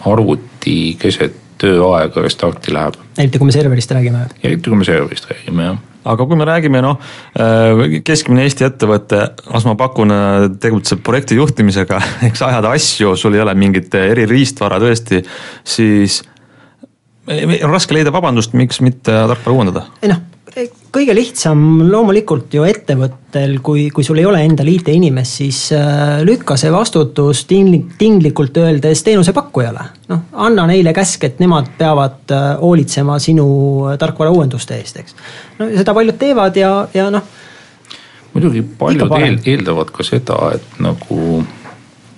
arvuti 0.05 0.79
keset 1.01 1.37
tööaega 1.59 2.23
restarti 2.23 2.73
läheb. 2.73 2.97
eriti 3.17 3.37
kui 3.41 3.49
me 3.49 3.55
serverist 3.55 3.91
räägime. 3.91 4.25
eriti 4.43 4.69
kui 4.69 4.79
me 4.79 4.87
serverist 4.87 5.31
räägime 5.31 5.69
jah 5.71 5.85
aga 6.09 6.25
kui 6.25 6.37
me 6.39 6.47
räägime 6.47 6.81
noh, 6.83 6.97
äh, 7.35 7.99
keskmine 8.05 8.45
Eesti 8.47 8.65
ettevõte, 8.67 9.21
las 9.51 9.67
ma 9.67 9.75
pakun, 9.79 10.13
äh, 10.15 10.47
tegutseb 10.61 11.03
projekti 11.05 11.37
juhtimisega, 11.39 11.99
eks 12.29 12.43
ajada 12.47 12.73
asju, 12.77 13.15
sul 13.19 13.35
ei 13.37 13.43
ole 13.43 13.55
mingit 13.59 13.93
eririistvara 13.99 14.79
tõesti, 14.81 15.23
siis 15.67 16.21
on 17.29 17.69
raske 17.69 17.93
leida 17.93 18.13
vabandust, 18.15 18.55
miks 18.57 18.79
mitte 18.81 19.13
tarkvara 19.13 19.57
uuendada. 19.57 19.85
ei 20.01 20.13
noh, 20.13 20.23
kõige 20.93 21.13
lihtsam 21.15 21.59
loomulikult 21.91 22.53
ju 22.53 22.63
ettevõttel, 22.67 23.57
kui, 23.63 23.87
kui 23.93 24.05
sul 24.05 24.19
ei 24.21 24.25
ole 24.27 24.41
endal 24.45 24.69
IT-inimest, 24.71 25.39
siis 25.41 25.59
äh, 25.75 26.19
lükka 26.25 26.57
see 26.59 26.71
vastutus 26.73 27.43
ting-, 27.49 27.91
tinglikult 27.99 28.57
öeldes 28.61 29.03
teenusepakkujale. 29.07 29.85
noh, 30.09 30.25
anna 30.47 30.65
neile 30.69 30.93
käsk, 30.95 31.23
et 31.27 31.39
nemad 31.43 31.71
peavad 31.77 32.33
äh, 32.35 32.49
hoolitsema 32.61 33.19
sinu 33.19 33.47
tarkvara 33.99 34.33
uuenduste 34.35 34.79
eest, 34.79 34.99
eks. 35.03 35.15
no 35.59 35.69
seda 35.75 35.95
paljud 35.97 36.19
teevad 36.19 36.57
ja, 36.57 36.73
ja 36.93 37.09
noh. 37.13 37.31
muidugi 38.33 38.65
paljud 38.79 39.17
eel, 39.21 39.39
eeldavad 39.45 39.93
ka 39.95 40.05
seda, 40.07 40.41
et 40.57 40.83
nagu 40.83 41.43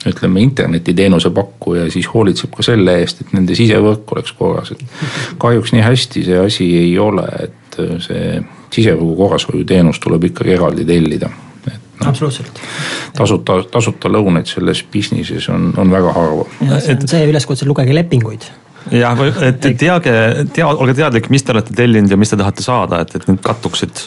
ütleme, 0.07 0.41
internetiteenuse 0.41 1.29
pakkuja 1.29 1.85
siis 1.93 2.07
hoolitseb 2.09 2.53
ka 2.55 2.65
selle 2.65 2.97
eest, 3.03 3.21
et 3.21 3.33
nende 3.37 3.55
sisevõrk 3.57 4.15
oleks 4.15 4.33
korras, 4.37 4.71
et 4.73 5.01
kahjuks 5.41 5.75
nii 5.75 5.83
hästi 5.85 6.23
see 6.25 6.39
asi 6.41 6.69
ei 6.79 6.95
ole, 6.99 7.27
et 7.43 7.60
see 7.77 8.41
sisevõrgu 8.71 9.15
korrashoiuteenus 9.19 9.99
tuleb 10.03 10.29
ikkagi 10.31 10.57
eraldi 10.57 10.87
tellida. 10.87 11.31
No, 12.01 12.09
absoluutselt. 12.09 12.57
tasuta, 13.13 13.59
tasuta 13.69 14.09
lõunaid 14.09 14.49
selles 14.49 14.79
business'is 14.89 15.45
on, 15.53 15.67
on 15.77 15.91
väga 15.93 16.13
harva. 16.15 16.47
see 16.81 16.95
on 16.95 17.07
see 17.11 17.27
üleskutse, 17.29 17.67
lugege 17.69 17.93
lepinguid 17.93 18.47
jah, 18.89 19.19
et 19.45 19.67
teage, 19.77 20.13
tea, 20.55 20.65
olge 20.67 20.95
teadlik, 20.97 21.29
mis 21.33 21.45
te 21.45 21.53
olete 21.53 21.75
tellinud 21.77 22.11
ja 22.11 22.17
mis 22.17 22.33
te 22.33 22.39
tahate 22.39 22.65
saada, 22.65 23.03
et, 23.05 23.13
et 23.19 23.27
need 23.29 23.41
kattuksid. 23.45 24.05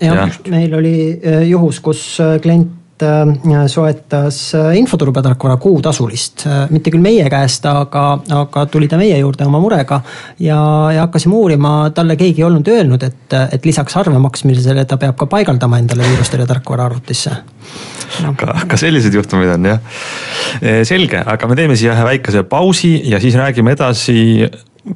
jah, 0.00 0.38
meil 0.48 0.74
oli 0.78 0.94
äh, 1.18 1.42
juhus, 1.50 1.82
kus 1.84 2.04
äh, 2.24 2.38
klient 2.42 2.77
äh, 3.02 3.66
soetas 3.66 4.40
infoturbetarkvara 4.78 5.56
kuutasulist, 5.60 6.46
mitte 6.70 6.92
küll 6.94 7.02
meie 7.04 7.28
käest, 7.30 7.66
aga, 7.68 8.04
aga 8.40 8.64
tuli 8.72 8.88
ta 8.88 8.98
meie 9.00 9.18
juurde 9.18 9.46
oma 9.46 9.60
murega. 9.62 10.00
ja, 10.40 10.58
ja 10.94 11.06
hakkasime 11.06 11.34
uurima, 11.34 11.90
talle 11.94 12.16
keegi 12.16 12.42
ei 12.42 12.48
olnud 12.48 12.68
öelnud, 12.68 13.02
et, 13.02 13.36
et 13.52 13.64
lisaks 13.64 13.96
arve 13.96 14.18
maksmisele 14.18 14.84
ta 14.84 14.96
peab 14.96 15.16
ka 15.18 15.26
paigaldama 15.26 15.78
endale 15.82 16.06
viirustõrjetarkvara 16.08 16.88
arvutisse 16.88 17.34
no.. 18.22 18.34
ka, 18.38 18.54
ka 18.68 18.80
selliseid 18.80 19.14
juhtumeid 19.14 19.52
on 19.54 19.68
jah. 19.72 20.00
selge, 20.88 21.22
aga 21.24 21.50
me 21.50 21.58
teeme 21.58 21.76
siia 21.78 21.94
ühe 21.96 22.08
väikese 22.12 22.44
pausi 22.48 22.94
ja 23.10 23.20
siis 23.22 23.36
räägime 23.38 23.74
edasi, 23.76 24.48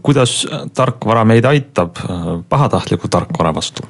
kuidas 0.02 0.42
tarkvara 0.74 1.24
meid 1.28 1.46
aitab 1.48 2.00
pahatahtliku 2.48 3.10
tarkvara 3.12 3.54
vastu. 3.54 3.86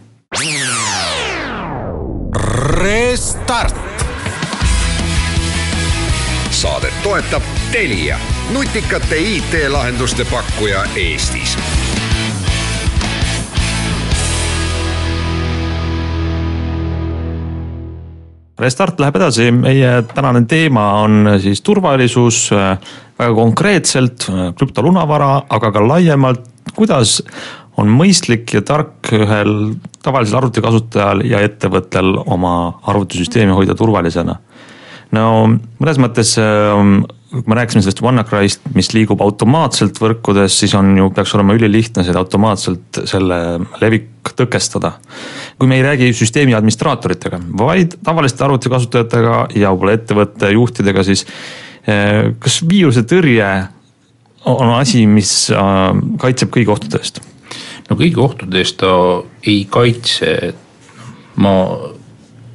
Restart. 2.83 3.82
Saadet 6.63 6.95
toetab 7.03 7.43
Telia, 7.73 8.17
nutikate 8.55 9.17
IT-lahenduste 9.19 10.23
pakkuja 10.31 10.85
Eestis. 10.97 11.57
Restart 18.59 19.03
läheb 19.03 19.19
edasi, 19.19 19.49
meie 19.51 19.91
tänane 20.15 20.45
teema 20.47 20.85
on 21.01 21.33
siis 21.43 21.65
turvalisus 21.67 22.45
väga 22.55 23.35
konkreetselt, 23.35 24.29
krüptolunavara, 24.55 25.33
aga 25.51 25.73
ka 25.75 25.83
laiemalt, 25.89 26.47
kuidas 26.79 27.19
on 27.83 27.91
mõistlik 27.91 28.55
ja 28.55 28.63
tark 28.63 29.11
ühel 29.19 29.75
tavalisel 30.05 30.39
arvutikasutajal 30.39 31.27
ja 31.27 31.43
ettevõttel 31.43 32.15
oma 32.23 32.55
arvutisüsteemi 32.87 33.59
hoida 33.59 33.75
turvalisena. 33.75 34.39
No 35.17 35.27
mõnes 35.81 36.01
mõttes 36.03 36.37
kui 37.33 37.49
me 37.49 37.57
rääkisime 37.57 37.81
sellest 37.81 38.03
WannaCryst, 38.05 38.67
mis 38.77 38.91
liigub 38.93 39.23
automaatselt 39.25 39.97
võrkudes, 40.03 40.53
siis 40.61 40.75
on 40.77 40.91
ju, 40.99 41.09
peaks 41.17 41.33
olema 41.37 41.57
ülilihtne 41.57 42.05
seda 42.05 42.21
automaatselt 42.21 43.01
selle 43.09 43.39
levik 43.81 44.35
tõkestada. 44.37 44.93
kui 45.59 45.69
me 45.69 45.79
ei 45.79 45.85
räägi 45.87 46.13
süsteemi 46.17 46.55
administraatoritega, 46.55 47.41
vaid 47.59 47.97
tavaliste 48.05 48.45
arvutikasutajatega 48.45 49.37
ja 49.57 49.73
võib-olla 49.73 49.97
ettevõtte 49.97 50.53
juhtidega, 50.53 51.05
siis 51.07 51.25
eh, 51.87 52.35
kas 52.39 52.61
viiruse 52.69 53.07
tõrje 53.09 53.49
on 54.45 54.75
asi, 54.75 55.07
mis 55.07 55.51
äh, 55.55 55.93
kaitseb 56.21 56.53
kõigi 56.55 56.73
ohtude 56.75 57.01
eest? 57.01 57.23
no 57.89 57.97
kõigi 57.99 58.21
ohtude 58.21 58.63
eest 58.63 58.79
ta 58.83 58.93
ei 59.47 59.65
kaitse, 59.71 60.53
ma 61.43 61.55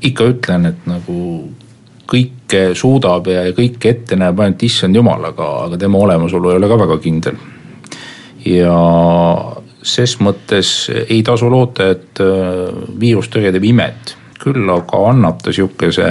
ikka 0.06 0.28
ütlen, 0.34 0.70
et 0.70 0.86
nagu 0.90 1.18
kõike 2.08 2.72
suudab 2.78 3.28
ja 3.32 3.46
kõike 3.56 3.92
ette 3.92 4.18
näeb 4.20 4.40
ainult 4.40 4.64
issand 4.64 4.96
jumal, 4.96 5.24
aga, 5.32 5.48
aga 5.68 5.80
tema 5.82 6.00
olemasolu 6.06 6.52
ei 6.52 6.60
ole 6.62 6.70
ka 6.72 6.80
väga 6.80 6.98
kindel. 7.04 7.40
ja 8.46 8.76
ses 9.84 10.18
mõttes 10.24 10.72
ei 11.10 11.22
tasu 11.24 11.50
loota, 11.52 11.92
et 11.96 12.22
äh, 12.24 12.68
viirustõrje 13.00 13.52
teeb 13.56 13.68
imet, 13.70 14.16
küll 14.42 14.70
aga 14.72 15.02
annab 15.12 15.42
ta 15.44 15.54
sihukese 15.56 16.10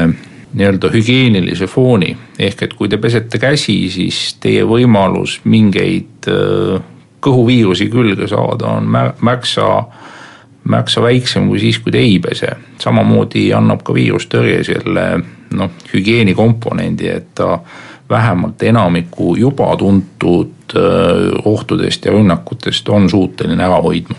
nii-öelda 0.56 0.90
hügieenilise 0.92 1.66
fooni. 1.66 2.16
ehk 2.38 2.62
et 2.62 2.74
kui 2.74 2.88
te 2.88 2.98
pesete 2.98 3.38
käsi, 3.38 3.78
siis 3.90 4.36
teie 4.40 4.64
võimalus 4.64 5.40
mingeid 5.44 6.28
äh, 6.32 6.82
kõhuviirusi 7.20 7.88
külge 7.90 8.28
saada 8.30 8.76
on 8.76 8.86
märksa 9.20 9.70
märksa 10.66 11.02
väiksem 11.02 11.48
kui 11.48 11.60
siis, 11.62 11.78
kui 11.78 11.92
te 11.92 11.98
ei 11.98 12.18
pese. 12.18 12.56
samamoodi 12.82 13.52
annab 13.54 13.82
ka 13.86 13.94
viirustõrje 13.94 14.62
selle 14.66 15.06
noh, 15.54 15.70
hügieenikomponendi, 15.92 17.08
et 17.08 17.34
ta 17.34 17.58
vähemalt 18.10 18.62
enamiku 18.62 19.34
juba 19.36 19.76
tuntud 19.76 20.76
äh, 20.76 21.32
ohtudest 21.44 22.04
ja 22.04 22.14
rünnakutest 22.14 22.88
on 22.88 23.10
suuteline 23.10 23.64
ära 23.64 23.80
hoidma 23.82 24.16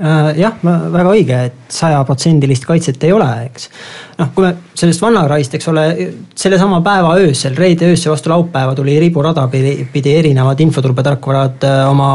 äh, 0.00 0.30
jah, 0.40 0.56
väga 0.64 1.14
õige, 1.14 1.38
et 1.50 1.72
sajaprotsendilist 1.72 2.66
kaitset 2.68 3.04
ei 3.08 3.14
ole, 3.16 3.28
eks. 3.46 3.70
noh, 4.18 4.32
kui 4.34 4.46
me 4.46 4.54
sellest 4.74 5.04
vannaraist, 5.04 5.56
eks 5.56 5.70
ole, 5.72 5.86
sellesama 6.34 6.82
päeva 6.84 7.14
öösel, 7.20 7.56
reede 7.56 7.88
öösel 7.92 8.12
vastu 8.12 8.32
laupäeva 8.32 8.74
tuli 8.76 8.98
riburada 9.00 9.48
pidi 9.48 10.16
erinevad 10.16 10.60
infoturbetarkvarad 10.66 11.68
äh, 11.68 11.86
oma 11.90 12.10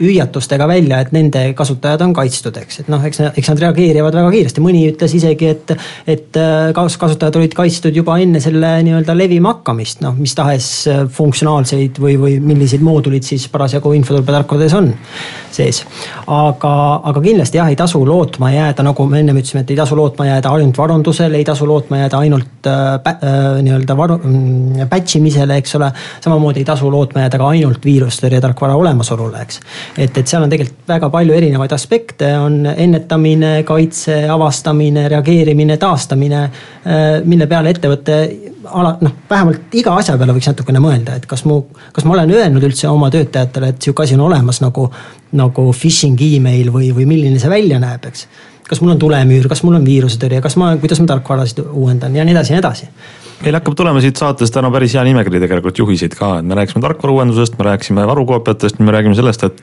hüüatustega 0.00 0.68
välja, 0.68 1.00
et 1.00 1.12
nende 1.14 1.42
kasutajad 1.56 2.02
on 2.04 2.14
kaitstud, 2.16 2.56
eks, 2.62 2.82
et 2.82 2.90
noh, 2.92 3.02
eks, 3.06 3.20
eks 3.36 3.50
nad 3.52 3.62
reageerivad 3.66 4.16
väga 4.16 4.32
kiiresti, 4.34 4.64
mõni 4.64 4.86
ütles 4.88 5.14
isegi, 5.18 5.50
et, 5.54 5.74
et 6.10 6.40
äh, 6.40 6.70
kasutajad 6.74 7.36
olid 7.40 7.56
kaitstud 7.56 7.96
juba 7.96 8.16
enne 8.22 8.40
selle 8.42 8.72
nii-öelda 8.86 9.16
levima 9.16 9.54
hakkamist, 9.56 10.00
noh, 10.04 10.16
mis 10.18 10.34
tahes 10.38 10.70
äh, 10.90 11.04
funktsionaalseid 11.12 12.00
või, 12.02 12.16
või 12.20 12.38
milliseid 12.44 12.84
moodulid 12.84 13.26
siis 13.26 13.46
parasjagu 13.52 13.92
infoturbetarkvades 14.00 14.76
on 14.78 14.92
sees. 15.54 15.82
aga, 16.26 16.72
aga 17.10 17.22
kindlasti 17.24 17.60
jah, 17.60 17.70
ei 17.70 17.76
tasu 17.78 18.02
lootma 18.06 18.50
jääda, 18.52 18.84
nagu 18.86 19.06
me 19.10 19.20
ennem 19.20 19.40
ütlesime, 19.40 19.64
et 19.64 19.72
ei 19.74 19.78
tasu 19.78 19.96
lootma 19.98 20.26
jääda 20.28 20.52
ainult 20.56 20.78
varundusele, 20.78 21.38
ei 21.40 21.44
tasu 21.44 21.68
lootma 21.68 22.02
jääda 22.04 22.22
ainult 22.24 22.68
äh, 22.70 22.92
äh, 23.12 23.38
nii-öelda 23.66 23.96
varu- 23.96 24.20
batch 24.90 25.16
imisele, 25.20 25.56
eks 25.60 25.76
ole. 25.78 25.92
samamoodi 26.20 26.62
ei 26.62 26.68
tasu 26.68 26.90
lootma 26.92 27.26
jääda 27.26 27.40
ka 27.40 27.48
ainult 27.54 27.84
viirustõrjetarkvara 27.84 28.76
olemasolule, 28.76 29.42
eks 29.42 29.60
et, 29.98 30.16
et 30.16 30.26
seal 30.26 30.44
on 30.44 30.52
tegelikult 30.52 30.88
väga 30.88 31.10
palju 31.12 31.36
erinevaid 31.36 31.72
aspekte, 31.74 32.30
on 32.38 32.60
ennetamine, 32.70 33.52
kaitse, 33.68 34.22
avastamine, 34.30 35.08
reageerimine, 35.12 35.76
taastamine. 35.80 36.44
Äh, 36.80 37.08
mille 37.24 37.46
peale 37.50 37.74
ettevõte 37.74 38.20
ala, 38.64 38.94
noh, 39.00 39.14
vähemalt 39.30 39.74
iga 39.78 39.94
asja 39.96 40.16
peale 40.18 40.34
võiks 40.36 40.50
natukene 40.50 40.82
mõelda, 40.82 41.16
et 41.16 41.26
kas 41.30 41.44
mu, 41.48 41.62
kas 41.96 42.06
ma 42.06 42.14
olen 42.16 42.34
öelnud 42.34 42.64
üldse 42.66 42.88
oma 42.90 43.10
töötajatele, 43.12 43.72
et 43.72 43.82
sihuke 43.82 44.04
asi 44.04 44.16
on 44.18 44.26
olemas 44.26 44.60
nagu, 44.64 44.88
nagu 45.36 45.66
phishing 45.76 46.20
email 46.26 46.72
või, 46.74 46.90
või 46.96 47.08
milline 47.08 47.40
see 47.40 47.52
välja 47.52 47.80
näeb, 47.82 48.10
eks? 48.10 48.26
Kas 48.70 48.78
mul 48.84 48.92
on 48.94 49.00
tulemüür, 49.02 49.48
kas 49.50 49.64
mul 49.66 49.80
on 49.80 49.86
viirusetõrje, 49.86 50.38
kas 50.44 50.54
ma, 50.60 50.74
kuidas 50.78 51.00
ma 51.02 51.08
tarkvarasid 51.10 51.64
uuendan 51.64 52.14
ja 52.14 52.26
nii 52.26 52.36
edasi 52.36 52.52
ja 52.52 52.58
nii 52.58 52.62
edasi. 52.62 52.90
Meil 53.40 53.56
hakkab 53.56 53.74
tulema 53.74 54.02
siit 54.04 54.20
saatest 54.20 54.54
täna 54.54 54.70
päris 54.70 54.94
hea 54.94 55.02
nimekiri 55.08 55.40
tegelikult 55.42 55.80
juhiseid 55.80 56.14
ka, 56.14 56.36
et 56.38 56.46
me 56.46 56.58
rääkisime 56.58 56.84
tarkvara 56.84 57.16
uuendusest, 57.16 57.56
me 57.58 57.66
rääkisime 57.66 58.04
varukoopiatest, 58.06 58.78
me 58.84 58.94
räägime 58.94 59.16
sellest, 59.18 59.48
et 59.48 59.62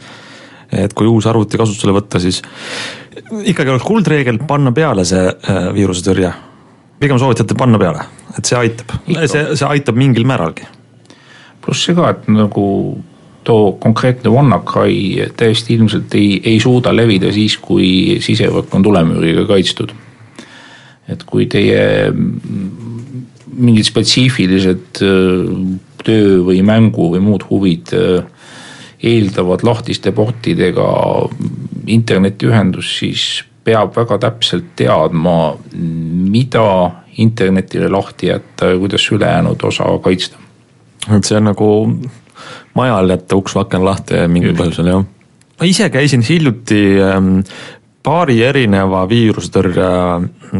et 0.67 0.91
kui 0.91 1.07
uus 1.07 1.23
arvuti 1.29 1.55
kasutusele 1.55 1.93
võtta, 1.95 2.19
siis 2.19 2.41
ikkagi 3.47 3.71
oleks 3.71 3.85
kuldreegel 3.87 4.41
panna 4.49 4.73
peale 4.75 5.05
see 5.07 5.23
äh, 5.23 5.69
viirusetõrje. 5.71 6.33
pigem 6.99 7.19
soovitate 7.21 7.55
panna 7.55 7.79
peale, 7.79 8.03
et 8.35 8.49
see 8.49 8.57
aitab, 8.59 8.97
see, 9.07 9.43
see 9.55 9.69
aitab 9.69 9.99
mingil 9.99 10.27
määralgi. 10.27 10.67
pluss 11.63 11.85
see 11.87 11.95
ka, 11.95 12.11
et 12.15 12.27
nagu 12.31 12.65
too 13.47 13.71
konkreetne 13.79 14.31
WannaCry 14.33 15.29
täiesti 15.39 15.77
ilmselt 15.77 16.15
ei, 16.19 16.41
ei 16.43 16.59
suuda 16.59 16.91
levida 16.95 17.31
siis, 17.31 17.55
kui 17.63 18.19
sisevõrk 18.23 18.73
on 18.75 18.83
tulemüüriga 18.83 19.47
kaitstud. 19.47 19.93
et 21.07 21.23
kui 21.23 21.45
teie 21.47 22.11
mingid 23.57 23.87
spetsiifilised 23.87 24.99
äh, 25.01 25.53
töö 26.03 26.41
või 26.49 26.59
mängu 26.67 27.11
või 27.13 27.23
muud 27.23 27.47
huvid 27.49 27.93
äh, 27.95 28.25
eeldavad 29.03 29.63
lahtiste 29.63 30.11
portidega 30.11 30.89
internetiühendust, 31.87 32.97
siis 32.99 33.23
peab 33.67 33.95
väga 33.95 34.17
täpselt 34.23 34.73
teadma, 34.79 35.55
mida 35.75 36.67
internetile 37.17 37.89
lahti 37.89 38.27
jätta 38.31 38.71
ja 38.71 38.79
kuidas 38.79 39.11
ülejäänud 39.11 39.63
osa 39.63 39.83
kaitsta. 40.03 40.37
et 41.15 41.23
see 41.23 41.37
on 41.37 41.49
nagu 41.49 41.69
majal 42.73 43.09
jätta 43.09 43.35
uks 43.39 43.55
või 43.55 43.65
aken 43.65 43.85
lahti 43.85 44.25
mingil 44.27 44.55
põhjusel 44.57 44.91
jah 44.91 45.05
ma 45.59 45.65
ise 45.65 45.89
käisin 45.89 46.21
hiljuti 46.21 46.81
ähm, 47.01 47.39
paari 48.07 48.39
erineva 48.45 49.03
viirusetõrje 49.09 49.87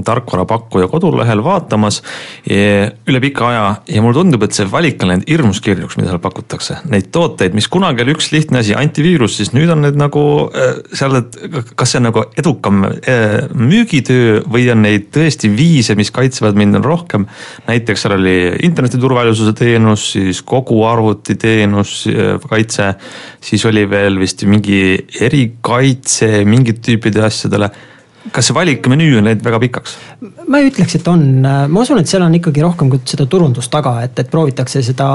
tarkvarapakkuja 0.08 0.90
kodulehel 0.92 1.40
vaatamas 1.46 2.02
üle 2.48 3.22
pika 3.24 3.48
aja 3.48 3.66
ja 3.94 4.04
mulle 4.04 4.18
tundub, 4.20 4.44
et 4.44 4.56
see 4.56 4.68
valik 4.68 5.04
on 5.04 5.12
läinud 5.14 5.28
hirmus 5.30 5.62
kirjuks, 5.64 5.96
mida 6.00 6.12
seal 6.12 6.22
pakutakse. 6.24 6.82
Neid 6.92 7.08
tooteid, 7.16 7.56
mis 7.56 7.70
kunagi 7.72 8.04
oli 8.04 8.16
üks 8.18 8.30
lihtne 8.34 8.62
asi, 8.64 8.76
antiviirus, 8.78 9.38
siis 9.40 9.54
nüüd 9.56 9.72
on 9.72 9.84
need 9.86 10.00
nagu 10.00 10.24
äh, 10.50 10.82
seal, 10.98 11.20
et 11.22 11.38
kas 11.80 11.94
see 11.94 12.02
on 12.02 12.08
nagu 12.10 12.26
edukam 12.40 12.84
äh, 12.88 13.48
müügitöö 13.56 14.42
või 14.52 14.68
on 14.74 14.84
neid 14.84 15.08
tõesti 15.16 15.52
viise, 15.54 15.96
mis 16.00 16.12
kaitsevad 16.16 16.58
mind, 16.60 16.80
on 16.82 16.86
rohkem. 16.86 17.28
näiteks 17.70 18.04
seal 18.04 18.18
oli 18.18 18.36
interneti 18.68 19.00
turvalisuse 19.00 19.56
teenus, 19.58 20.10
siis 20.18 20.44
kogu 20.48 20.82
arvutiteenus, 20.90 21.96
äh, 22.12 22.36
kaitse, 22.50 22.94
siis 23.44 23.64
oli 23.70 23.86
veel 23.90 24.20
vist 24.20 24.44
mingi 24.48 24.82
erikaitse 25.24 26.44
mingit 26.48 26.84
tüüpide 26.84 27.24
asjadele 27.38 27.69
kas 28.34 28.50
see 28.50 28.56
valik 28.56 28.88
menüü 28.90 29.18
on 29.20 29.28
läinud 29.28 29.44
väga 29.46 29.60
pikaks? 29.62 29.96
ma 30.48 30.62
ei 30.62 30.70
ütleks, 30.70 30.96
et 30.98 31.08
on, 31.12 31.24
ma 31.44 31.82
usun, 31.82 32.00
et 32.02 32.10
seal 32.10 32.24
on 32.26 32.36
ikkagi 32.38 32.63
rohkem 32.63 32.92
seda 33.08 33.28
turundust 33.30 33.72
taga, 33.74 33.98
et, 34.06 34.18
et 34.20 34.30
proovitakse 34.32 34.82
seda 34.86 35.08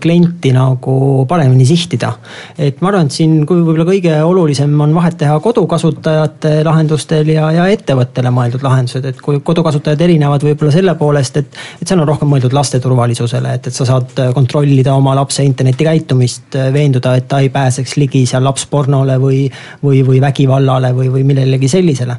klienti 0.00 0.52
nagu 0.56 1.26
paremini 1.28 1.66
sihtida. 1.68 2.12
et 2.58 2.80
ma 2.80 2.90
arvan, 2.90 3.10
et 3.10 3.16
siin 3.16 3.40
võib-olla 3.48 3.86
kõige 3.88 4.16
olulisem 4.26 4.74
on 4.80 4.94
vahet 4.96 5.18
teha 5.20 5.38
kodukasutajate 5.44 6.54
lahendustel 6.66 7.28
ja, 7.34 7.50
ja 7.54 7.68
ettevõttele 7.72 8.32
mõeldud 8.34 8.64
lahendused, 8.66 9.06
et 9.12 9.20
kui 9.24 9.40
kodukasutajad 9.44 10.00
erinevad 10.08 10.44
võib-olla 10.46 10.74
selle 10.74 10.96
poolest, 10.98 11.40
et. 11.42 11.60
et 11.80 11.86
seal 11.88 12.02
on 12.02 12.08
rohkem 12.08 12.30
mõeldud 12.30 12.54
laste 12.56 12.80
turvalisusele, 12.82 13.54
et, 13.58 13.70
et 13.70 13.76
sa 13.76 13.86
saad 13.88 14.16
kontrollida 14.34 14.94
oma 14.96 15.14
lapse 15.18 15.44
internetikäitumist, 15.46 16.58
veenduda, 16.72 17.16
et 17.18 17.28
ta 17.30 17.40
ei 17.44 17.52
pääseks 17.52 17.96
ligi 18.00 18.24
seal 18.26 18.44
lapspornole 18.46 19.18
või, 19.20 19.44
või, 19.84 20.02
või 20.06 20.20
vägivallale 20.22 20.94
või, 20.96 21.12
või 21.12 21.24
millelegi 21.32 21.68
sellisele 21.70 22.18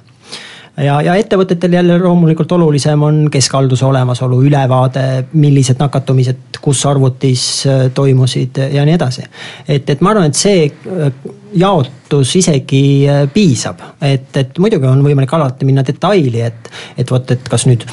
ja, 0.78 1.02
ja 1.02 1.16
ettevõtetel 1.20 1.74
jälle 1.74 1.98
loomulikult 2.00 2.52
olulisem 2.52 3.04
on 3.04 3.26
keskhalduse 3.32 3.86
olemasolu, 3.86 4.42
ülevaade, 4.48 5.26
millised 5.34 5.80
nakatumised 5.80 6.52
kus 6.62 6.86
arvutis 6.86 7.68
äh, 7.68 7.92
toimusid 7.94 8.58
ja 8.72 8.86
nii 8.86 8.96
edasi. 8.96 9.24
et, 9.68 9.90
et 9.90 10.02
ma 10.02 10.14
arvan, 10.14 10.30
et 10.30 10.38
see 10.38 10.66
äh, 10.68 11.14
jaotus 11.58 12.36
isegi 12.36 12.84
äh, 13.10 13.24
piisab, 13.34 13.82
et, 14.02 14.30
et 14.38 14.60
muidugi 14.62 14.88
on 14.88 15.02
võimalik 15.06 15.34
alati 15.36 15.68
minna 15.68 15.84
detaili, 15.88 16.44
et, 16.46 16.70
et 16.98 17.12
vot, 17.12 17.32
et 17.32 17.50
kas 17.50 17.66
nüüd 17.70 17.86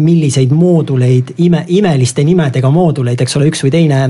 milliseid 0.00 0.54
mooduleid, 0.54 1.36
ime, 1.44 1.64
imeliste 1.78 2.24
nimedega 2.24 2.70
mooduleid, 2.72 3.20
eks 3.20 3.36
ole, 3.38 3.50
üks 3.52 3.62
või 3.66 3.74
teine 3.74 4.00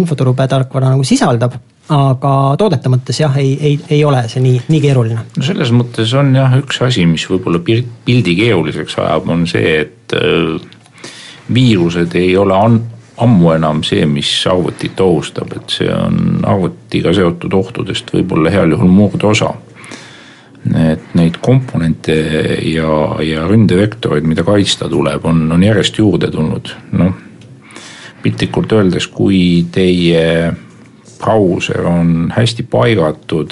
infoturutarkvara 0.00 0.94
nagu 0.94 1.04
sisaldab 1.06 1.58
aga 1.90 2.32
toodete 2.58 2.90
mõttes 2.92 3.18
jah, 3.20 3.34
ei, 3.40 3.54
ei, 3.60 3.78
ei 3.90 4.04
ole 4.06 4.22
see 4.30 4.42
nii, 4.44 4.62
nii 4.70 4.80
keeruline. 4.84 5.24
no 5.36 5.46
selles 5.46 5.72
mõttes 5.74 6.12
on 6.18 6.34
jah, 6.38 6.54
üks 6.60 6.80
asi, 6.86 7.06
mis 7.10 7.26
võib-olla 7.30 7.60
pildi 7.64 8.36
keeruliseks 8.38 8.98
ajab, 9.02 9.30
on 9.34 9.46
see, 9.50 9.74
et 9.84 10.14
äh, 10.16 11.10
viirused 11.52 12.14
ei 12.20 12.36
ole 12.38 12.56
an-, 12.56 12.82
ammu 13.20 13.54
enam 13.56 13.82
see, 13.86 14.04
mis 14.08 14.30
arvutit 14.50 15.00
ohustab, 15.02 15.56
et 15.58 15.78
see 15.80 15.90
on 15.92 16.44
arvutiga 16.46 17.14
seotud 17.16 17.58
ohtudest 17.58 18.14
võib-olla 18.14 18.52
heal 18.54 18.76
juhul 18.76 18.94
murdosa. 18.94 19.54
et 20.76 21.14
neid 21.16 21.38
komponente 21.40 22.14
ja, 22.68 22.96
ja 23.24 23.46
ründevektoreid, 23.48 24.26
mida 24.28 24.44
kaitsta 24.44 24.90
tuleb, 24.92 25.24
on, 25.24 25.46
on 25.52 25.62
järjest 25.64 25.98
juurde 25.98 26.28
tulnud, 26.30 26.74
noh 26.92 27.14
piltlikult 28.20 28.72
öeldes, 28.76 29.06
kui 29.08 29.64
teie 29.72 30.52
brauser 31.20 31.86
on 31.86 32.32
hästi 32.36 32.62
paigatud. 32.62 33.50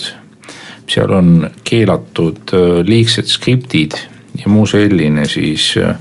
seal 0.88 1.10
on 1.12 1.50
keelatud 1.64 2.52
äh, 2.56 2.60
liigsed 2.84 3.28
skriptid 3.28 3.92
ja 4.40 4.48
muu 4.48 4.66
selline, 4.66 5.26
siis 5.28 5.74
äh, 5.76 5.96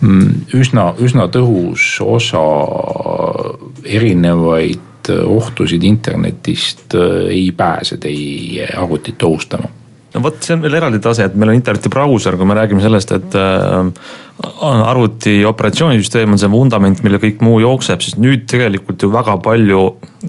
mm, 0.00 0.30
üsna, 0.56 0.94
üsna 0.98 1.26
tõhus 1.28 1.98
osa 2.00 2.44
erinevaid 3.84 5.10
äh, 5.12 5.20
ohtusid 5.28 5.84
internetist 5.84 6.96
ei 7.28 7.52
pääse 7.56 8.00
teie 8.00 8.70
arvutit 8.76 9.22
ohustama 9.22 9.68
no 10.14 10.22
vot, 10.24 10.38
see 10.44 10.56
on 10.56 10.64
veel 10.64 10.78
eraldi 10.78 11.00
tase, 11.04 11.26
et 11.28 11.36
meil 11.36 11.52
on 11.52 11.58
internetibrauser, 11.58 12.38
kui 12.38 12.48
me 12.48 12.56
räägime 12.56 12.82
sellest, 12.84 13.12
et 13.16 13.36
äh, 13.36 14.10
arvuti 14.64 15.40
operatsioonisüsteem 15.48 16.32
on 16.32 16.40
see 16.40 16.50
vundament, 16.52 17.02
millel 17.04 17.20
kõik 17.22 17.42
muu 17.44 17.58
jookseb, 17.60 18.02
siis 18.04 18.16
nüüd 18.20 18.46
tegelikult 18.50 19.02
ju 19.02 19.10
väga 19.12 19.36
palju 19.44 19.84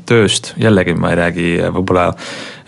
tööst, 0.09 0.53
jällegi 0.59 0.95
ma 0.99 1.13
ei 1.13 1.19
räägi 1.19 1.49
võib-olla 1.75 2.09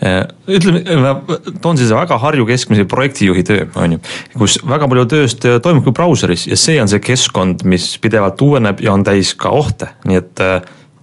äh,. 0.02 0.20
ütleme, 0.50 1.14
toon 1.62 1.78
siis 1.78 1.92
väga 1.94 2.18
Harju 2.22 2.46
keskmise 2.48 2.86
projektijuhi 2.90 3.44
töö, 3.46 3.66
on 3.78 3.96
ju, 3.96 4.02
kus 4.38 4.60
väga 4.66 4.88
palju 4.90 5.08
tööst 5.10 5.48
toimubki 5.62 5.94
brauseris 5.94 6.46
ja 6.48 6.58
see 6.58 6.80
on 6.82 6.90
see 6.90 7.02
keskkond, 7.02 7.66
mis 7.68 7.92
pidevalt 8.02 8.40
uueneb 8.42 8.80
ja 8.82 8.94
on 8.94 9.04
täis 9.06 9.34
ka 9.38 9.52
ohte, 9.54 9.92
nii 10.08 10.22
et 10.22 10.44
äh, 10.44 10.60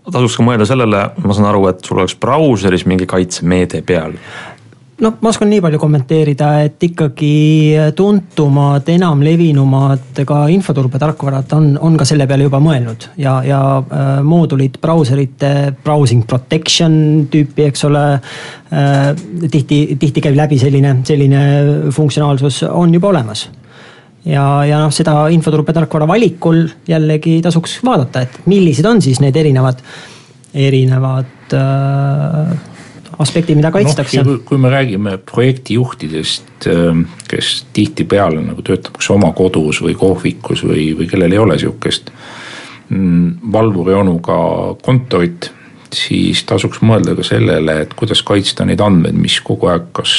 tasuks 0.10 0.39
ka 0.39 0.45
mõelda 0.48 0.65
sellele, 0.65 1.04
ma 1.22 1.36
saan 1.36 1.52
aru, 1.52 1.67
et 1.69 1.84
sul 1.86 2.00
oleks 2.00 2.17
brauseris 2.19 2.88
mingi 2.89 3.08
kaitsemeede 3.10 3.84
peal 3.86 4.17
noh, 5.04 5.16
ma 5.22 5.32
oskan 5.32 5.50
nii 5.52 5.62
palju 5.64 5.80
kommenteerida, 5.82 6.50
et 6.68 6.84
ikkagi 6.90 7.34
tuntumad, 7.98 8.88
enamlevinumad 8.92 10.22
ka 10.28 10.42
infoturbetarkvarad 10.54 11.56
on, 11.58 11.70
on 11.86 11.98
ka 12.00 12.08
selle 12.08 12.28
peale 12.30 12.48
juba 12.48 12.62
mõelnud 12.64 13.10
ja, 13.22 13.40
ja 13.48 13.62
äh, 13.80 14.10
moodulid 14.26 14.80
brauserite 14.82 15.54
browsing 15.84 16.26
protection 16.28 16.94
tüüpi, 17.32 17.70
eks 17.70 17.88
ole 17.90 18.04
äh,. 18.16 19.14
tihti, 19.50 19.80
tihti 20.00 20.24
käib 20.24 20.38
läbi 20.38 20.60
selline, 20.62 21.00
selline 21.08 21.42
funktsionaalsus 21.96 22.64
on 22.70 22.94
juba 22.94 23.14
olemas 23.14 23.48
ja, 24.28 24.46
ja 24.68 24.84
noh, 24.84 24.94
seda 24.94 25.28
infoturbetarkvara 25.34 26.08
valikul 26.10 26.66
jällegi 26.90 27.40
tasuks 27.46 27.80
vaadata, 27.86 28.26
et 28.26 28.42
millised 28.52 28.88
on 28.90 29.02
siis 29.04 29.22
need 29.24 29.38
erinevad, 29.40 29.80
erinevad 30.68 31.56
äh, 31.56 32.52
aspekti, 33.19 33.55
mida 33.55 33.71
kaitstakse 33.71 34.23
no,. 34.23 34.38
kui 34.45 34.58
me 34.58 34.71
räägime 34.71 35.17
projektijuhtidest, 35.32 36.67
ähm, 36.71 37.05
kes 37.29 37.65
tihtipeale 37.73 38.41
nagu 38.43 38.63
töötab 38.65 38.97
kas 38.99 39.10
oma 39.13 39.32
kodus 39.38 39.82
või 39.84 39.95
kohvikus 39.99 40.63
või, 40.65 40.91
või 40.97 41.10
kellel 41.12 41.36
ei 41.36 41.41
ole 41.41 41.60
sihukest 41.60 42.12
mm, 42.89 43.51
valvuri 43.53 43.97
onuga 43.99 44.39
kontorit, 44.86 45.51
siis 45.93 46.43
tasuks 46.47 46.84
mõelda 46.86 47.17
ka 47.17 47.25
sellele, 47.25 47.82
et 47.84 47.93
kuidas 47.97 48.23
kaitsta 48.23 48.67
neid 48.67 48.82
andmeid, 48.84 49.17
mis 49.19 49.39
kogu 49.43 49.71
aeg 49.71 49.91
kas 49.99 50.15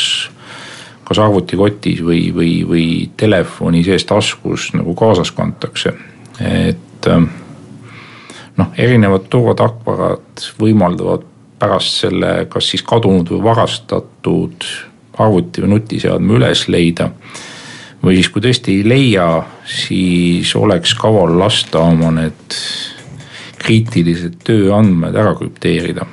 kas 1.11 1.19
arvutikotis 1.19 2.05
või, 2.07 2.29
või, 2.31 2.51
või 2.63 2.87
telefoni 3.19 3.81
sees 3.83 4.05
taskus 4.07 4.69
nagu 4.79 4.93
kaasas 4.95 5.33
kantakse, 5.35 5.91
et 6.39 7.09
ähm, 7.11 7.27
noh, 8.61 8.71
erinevad 8.79 9.27
turvatarkvarad 9.33 10.45
võimaldavad 10.61 11.27
pärast 11.61 12.05
selle 12.05 12.47
kas 12.49 12.73
siis 12.73 12.83
kadunud 12.87 13.29
või 13.35 13.43
varastatud 13.45 14.65
arvuti 15.21 15.65
või 15.65 15.75
nutiseadme 15.75 16.39
üles 16.39 16.67
leida. 16.69 17.11
või 18.03 18.17
siis, 18.17 18.31
kui 18.33 18.41
tõesti 18.41 18.79
ei 18.79 18.89
leia, 18.89 19.43
siis 19.69 20.55
oleks 20.57 20.95
kaval 20.97 21.37
lasta 21.39 21.83
oma 21.85 22.11
need 22.17 22.57
kriitilised 23.61 24.41
tööandmed 24.45 25.15
ära 25.15 25.35
krüpteerida. 25.37 26.07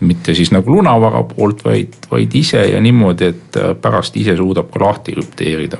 mitte 0.00 0.34
siis 0.34 0.50
nagu 0.52 0.70
lunavara 0.70 1.22
poolt, 1.24 1.64
vaid, 1.64 1.94
vaid 2.10 2.34
ise 2.34 2.60
ja 2.68 2.80
niimoodi, 2.80 3.24
et 3.24 3.56
pärast 3.80 4.16
ise 4.16 4.36
suudab 4.36 4.70
ka 4.72 4.84
lahti 4.84 5.12
krüpteerida. 5.12 5.78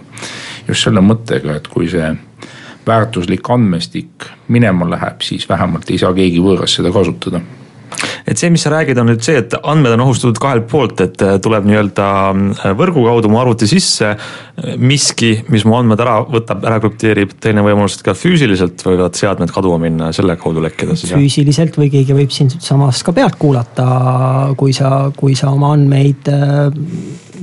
just 0.68 0.84
selle 0.84 1.00
mõttega, 1.00 1.56
et 1.56 1.68
kui 1.68 1.88
see 1.88 2.16
väärtuslik 2.86 3.50
andmestik 3.50 4.28
minema 4.48 4.90
läheb, 4.90 5.22
siis 5.22 5.48
vähemalt 5.48 5.90
ei 5.90 5.98
saa 5.98 6.12
keegi 6.14 6.40
võõras 6.40 6.76
seda 6.76 6.92
kasutada 6.92 7.40
et 8.26 8.40
see, 8.40 8.50
mis 8.50 8.62
sa 8.66 8.72
räägid, 8.74 8.98
on 8.98 9.10
nüüd 9.10 9.22
see, 9.24 9.38
et 9.40 9.54
andmed 9.62 9.94
on 9.96 10.04
ohustatud 10.06 10.38
kahelt 10.42 10.66
poolt, 10.70 11.00
et 11.04 11.22
äh, 11.24 11.36
tuleb 11.42 11.66
nii-öelda 11.68 12.06
äh, 12.32 12.72
võrgu 12.78 13.06
kaudu 13.06 13.30
mu 13.32 13.40
arvuti 13.42 13.68
sisse 13.70 14.14
miski, 14.80 15.32
mis 15.52 15.66
mu 15.68 15.76
andmed 15.78 16.00
ära 16.02 16.18
võtab, 16.24 16.64
ära 16.66 16.80
krüpteerib, 16.82 17.36
teine 17.42 17.64
võimalus, 17.66 17.98
et 17.98 18.06
ka 18.06 18.16
füüsiliselt 18.16 18.82
võivad 18.86 19.18
seadmed 19.18 19.52
kaduma 19.54 19.78
minna 19.82 20.10
ja 20.10 20.16
selle 20.16 20.38
kaudu 20.40 20.64
lekkida 20.64 20.96
siis. 20.96 21.12
füüsiliselt 21.14 21.76
või 21.78 21.90
keegi 21.92 22.16
võib 22.16 22.32
sind 22.34 22.56
samas 22.64 23.02
ka 23.06 23.14
pealt 23.16 23.38
kuulata, 23.40 23.86
kui 24.58 24.74
sa, 24.76 25.12
kui 25.16 25.36
sa 25.38 25.52
oma 25.54 25.74
andmeid 25.76 26.32
äh, 26.32 26.70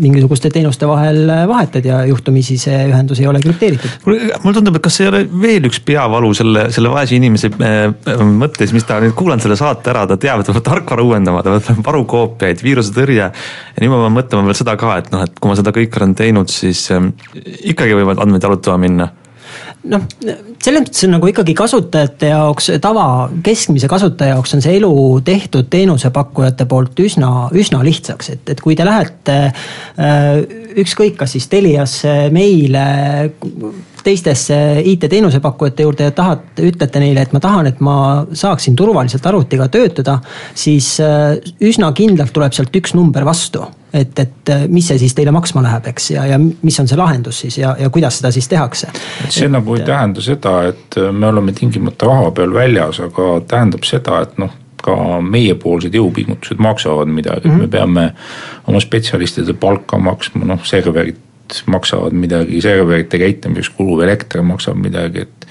mingisuguste 0.01 0.49
teenuste 0.53 0.87
vahel 0.87 1.27
vahetad 1.49 1.85
ja 1.85 2.01
juhtumisi 2.09 2.57
see 2.61 2.79
ühendus 2.89 3.21
ei 3.21 3.27
ole 3.29 3.41
krüpteeritud. 3.43 3.97
mulle 4.05 4.55
tundub, 4.57 4.77
et 4.77 4.85
kas 4.85 4.99
ei 5.01 5.09
ole 5.09 5.23
veel 5.41 5.69
üks 5.69 5.81
peavalu 5.85 6.33
selle, 6.37 6.67
selle 6.75 6.91
vaese 6.93 7.17
inimese 7.17 7.51
äh, 7.53 8.23
mõttes, 8.43 8.73
mis 8.75 8.87
ta 8.87 8.99
nüüd 9.03 9.15
kuulanud 9.17 9.43
selle 9.43 9.57
saate 9.59 9.93
ära, 9.93 10.05
ta 10.09 10.17
teab, 10.19 10.43
et 10.43 10.49
ta 10.49 10.55
peab 10.57 10.67
tarkvara 10.69 11.05
uuendama, 11.05 11.43
ta 11.45 11.57
peab 11.57 11.81
varukoopiaid, 11.85 12.63
viirusetõrje. 12.65 13.31
ja 13.31 13.83
nüüd 13.83 13.93
ma 13.93 14.03
pean 14.05 14.17
mõtlema 14.19 14.49
veel 14.49 14.59
seda 14.61 14.77
ka, 14.79 14.97
et 15.01 15.11
noh, 15.13 15.25
et 15.27 15.39
kui 15.39 15.51
ma 15.51 15.57
seda 15.59 15.75
kõike 15.75 16.01
olen 16.01 16.15
teinud, 16.19 16.53
siis 16.53 16.85
äh, 16.93 17.11
ikkagi 17.73 17.97
võivad 17.99 18.21
andmed 18.23 18.43
jalutama 18.43 18.81
minna 18.85 19.11
noh, 19.91 20.03
selles 20.63 20.83
mõttes 20.83 21.05
nagu 21.09 21.29
ikkagi 21.29 21.55
kasutajate 21.57 22.31
jaoks, 22.31 22.69
tava 22.83 23.05
keskmise 23.43 23.89
kasutaja 23.91 24.37
jaoks 24.37 24.55
on 24.57 24.63
see 24.63 24.77
elu 24.79 24.93
tehtud 25.25 25.69
teenusepakkujate 25.73 26.67
poolt 26.69 26.99
üsna, 27.03 27.49
üsna 27.59 27.83
lihtsaks, 27.85 28.31
et, 28.35 28.53
et 28.55 28.63
kui 28.63 28.77
te 28.79 28.87
lähete 28.87 29.37
äh, 29.49 30.29
ükskõik, 30.83 31.17
kas 31.19 31.35
siis 31.35 31.49
Teliasse, 31.51 32.15
meile, 32.33 32.85
teistesse 34.03 34.57
IT-teenusepakkujate 34.93 35.85
juurde 35.85 36.09
ja 36.09 36.15
tahate, 36.15 36.65
ütlete 36.71 37.03
neile, 37.03 37.27
et 37.27 37.35
ma 37.35 37.43
tahan, 37.43 37.69
et 37.69 37.83
ma 37.83 37.97
saaksin 38.31 38.75
turvaliselt 38.79 39.25
arvutiga 39.29 39.69
töötada, 39.73 40.19
siis 40.55 40.95
äh, 41.03 41.37
üsna 41.63 41.91
kindlalt 41.95 42.35
tuleb 42.35 42.55
sealt 42.55 42.75
üks 42.81 42.95
number 42.97 43.27
vastu 43.27 43.67
et, 43.93 44.19
et 44.19 44.49
äh, 44.49 44.65
mis 44.67 44.87
see 44.87 44.97
siis 45.01 45.13
teile 45.13 45.31
maksma 45.35 45.61
läheb, 45.65 45.87
eks, 45.91 46.09
ja, 46.15 46.25
ja 46.33 46.39
mis 46.41 46.79
on 46.81 46.89
see 46.89 46.97
lahendus 46.97 47.43
siis 47.45 47.59
ja, 47.61 47.75
ja 47.79 47.89
kuidas 47.93 48.17
seda 48.19 48.31
siis 48.33 48.47
tehakse. 48.49 48.89
see 49.27 49.45
et, 49.45 49.53
nagu 49.53 49.77
ei 49.77 49.85
tähenda 49.85 50.23
seda, 50.25 50.55
et 50.71 50.97
äh, 50.97 51.11
me 51.13 51.29
oleme 51.29 51.53
tingimata 51.53 52.09
raha 52.09 52.31
peal 52.39 52.53
väljas, 52.53 52.99
aga 53.05 53.35
tähendab 53.47 53.85
seda, 53.87 54.23
et 54.25 54.37
noh 54.41 54.59
ka 54.83 54.95
meiepoolsed 55.23 55.93
jõupingutused 55.95 56.59
maksavad 56.59 57.07
midagi 57.07 57.47
mm, 57.47 57.53
-hmm. 57.53 57.61
me 57.61 57.67
mhm. 57.67 57.71
peame 57.71 58.13
oma 58.67 58.79
spetsialistide 58.83 59.53
palka 59.53 59.97
maksma, 59.97 60.45
noh 60.45 60.65
serverit 60.67 61.21
maksavad 61.67 62.15
midagi, 62.17 62.61
serverite 62.61 63.19
käitlemiseks 63.19 63.69
kuluv 63.77 64.01
elekter 64.01 64.41
maksab 64.41 64.79
midagi, 64.79 65.27
et 65.27 65.47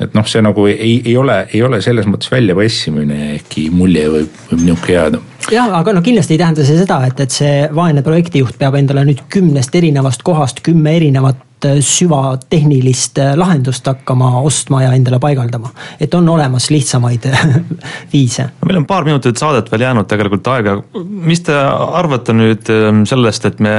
et 0.00 0.14
noh, 0.14 0.26
see 0.28 0.42
nagu 0.44 0.66
ei, 0.68 1.00
ei 1.04 1.16
ole, 1.16 1.38
ei 1.54 1.62
ole 1.64 1.80
selles 1.84 2.04
mõttes 2.08 2.28
väljapressimine, 2.32 3.20
ehkki 3.38 3.68
mulje 3.72 4.04
võib, 4.12 4.34
võib 4.50 4.64
niisugune 4.66 4.92
jääda. 4.92 5.20
Jah, 5.52 5.72
aga 5.78 5.92
no 5.96 6.02
kindlasti 6.02 6.36
ei 6.36 6.40
tähenda 6.42 6.64
see 6.66 6.78
seda, 6.78 7.00
et, 7.06 7.20
et 7.20 7.34
see 7.34 7.66
vaene 7.74 8.02
projektijuht 8.06 8.58
peab 8.58 8.78
endale 8.78 9.04
nüüd 9.08 9.24
kümnest 9.32 9.74
erinevast 9.78 10.24
kohast 10.26 10.62
kümme 10.66 10.96
erinevat 10.96 11.42
Äh, 11.64 11.80
süvatehnilist 11.80 13.18
äh, 13.18 13.30
lahendust 13.36 13.86
hakkama 13.86 14.42
ostma 14.44 14.82
ja 14.82 14.90
endale 14.92 15.16
paigaldama. 15.18 15.70
et 16.00 16.14
on 16.14 16.28
olemas 16.28 16.70
lihtsamaid 16.70 17.24
viise. 18.12 18.50
meil 18.66 18.76
on 18.76 18.84
paar 18.86 19.04
minutit 19.04 19.36
saadet 19.36 19.70
veel 19.72 19.80
jäänud 19.80 20.06
tegelikult 20.06 20.46
aega. 20.52 20.74
mis 21.08 21.40
te 21.40 21.56
arvate 21.56 22.34
nüüd 22.36 22.68
ähm, 22.68 23.04
sellest, 23.08 23.48
et 23.48 23.60
me, 23.64 23.72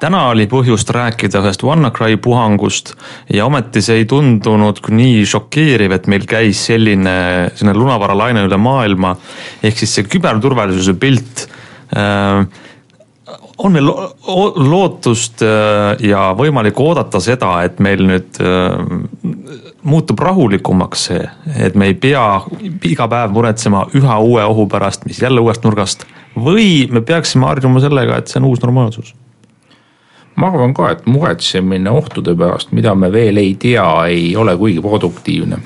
täna 0.00 0.22
oli 0.30 0.46
põhjust 0.48 0.88
rääkida 0.88 1.42
ühest 1.44 1.66
WannaCry 1.68 2.16
puhangust 2.16 2.94
ja 3.28 3.44
ometi 3.44 3.84
see 3.84 4.00
ei 4.00 4.08
tundunud 4.08 4.80
nii 4.88 5.26
šokeeriv, 5.28 5.92
et 5.98 6.08
meil 6.08 6.24
käis 6.24 6.64
selline, 6.70 7.50
selline 7.54 7.76
lunavaralaine 7.76 8.46
üle 8.48 8.56
maailma. 8.56 9.16
ehk 9.62 9.84
siis 9.84 9.98
see 9.98 10.08
küberturvalisuse 10.08 10.96
pilt 10.96 11.07
äh, 11.16 12.44
on 13.58 13.72
meil 13.72 13.88
lootust 14.68 15.42
äh, 15.42 15.96
ja 16.08 16.28
võimalik 16.38 16.78
oodata 16.80 17.20
seda, 17.22 17.58
et 17.66 17.80
meil 17.82 18.04
nüüd 18.06 18.38
äh, 18.42 18.76
muutub 19.88 20.20
rahulikumaks 20.22 21.06
see, 21.10 21.24
et 21.58 21.78
me 21.78 21.90
ei 21.90 21.96
pea 21.98 22.24
iga 22.86 23.08
päev 23.10 23.34
muretsema 23.34 23.86
üha 23.98 24.18
uue 24.22 24.44
ohu 24.44 24.66
pärast, 24.70 25.06
mis 25.08 25.22
jälle 25.22 25.42
uuest 25.42 25.64
nurgast. 25.66 26.06
või 26.38 26.86
me 26.90 27.00
peaksime 27.00 27.46
harjuma 27.46 27.80
sellega, 27.80 28.18
et 28.18 28.28
see 28.28 28.40
on 28.42 28.50
uus 28.50 28.62
normaalsus? 28.62 29.14
ma 30.38 30.52
arvan 30.52 30.74
ka, 30.74 30.92
et 30.94 31.06
muretsemine 31.06 31.90
ohtude 31.90 32.36
pärast, 32.38 32.72
mida 32.72 32.94
me 32.94 33.10
veel 33.12 33.42
ei 33.42 33.56
tea, 33.58 33.88
ei 34.06 34.36
ole 34.36 34.56
kuigi 34.56 34.80
produktiivne. 34.80 35.58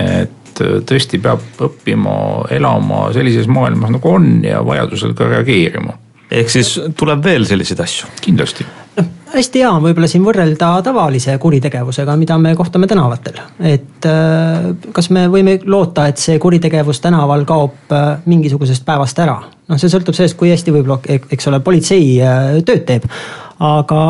et 0.00 0.45
äh, 0.64 0.80
tõesti 0.86 1.20
peab 1.22 1.62
õppima 1.68 2.16
elama 2.56 3.06
sellises 3.16 3.48
maailmas 3.50 3.94
nagu 3.94 4.16
on 4.16 4.40
ja 4.46 4.64
vajadusel 4.66 5.14
ka 5.16 5.30
reageerima 5.32 5.96
ehk 6.30 6.50
siis 6.50 6.74
tuleb 6.98 7.22
veel 7.24 7.46
selliseid 7.46 7.80
asju? 7.82 8.08
kindlasti. 8.22 8.66
noh, 8.96 9.08
hästi 9.34 9.62
hea 9.62 9.70
on 9.70 9.84
võib-olla 9.84 10.08
siin 10.10 10.24
võrrelda 10.26 10.70
tavalise 10.86 11.36
kuritegevusega, 11.42 12.16
mida 12.18 12.38
me 12.42 12.54
kohtame 12.58 12.88
tänavatel. 12.90 13.40
et 13.60 14.08
äh, 14.10 14.70
kas 14.92 15.10
me 15.14 15.26
võime 15.32 15.58
loota, 15.64 16.08
et 16.10 16.22
see 16.22 16.38
kuritegevus 16.42 17.00
tänaval 17.04 17.46
kaob 17.48 17.94
äh, 17.94 18.08
mingisugusest 18.26 18.86
päevast 18.86 19.22
ära? 19.22 19.38
noh, 19.68 19.80
see 19.80 19.92
sõltub 19.92 20.18
sellest, 20.18 20.38
kui 20.38 20.50
hästi 20.54 20.74
võib-olla, 20.74 21.00
eks 21.30 21.50
ole, 21.50 21.62
politsei 21.64 22.16
äh, 22.22 22.50
tööd 22.66 22.84
teeb. 22.88 23.06
aga 23.62 24.02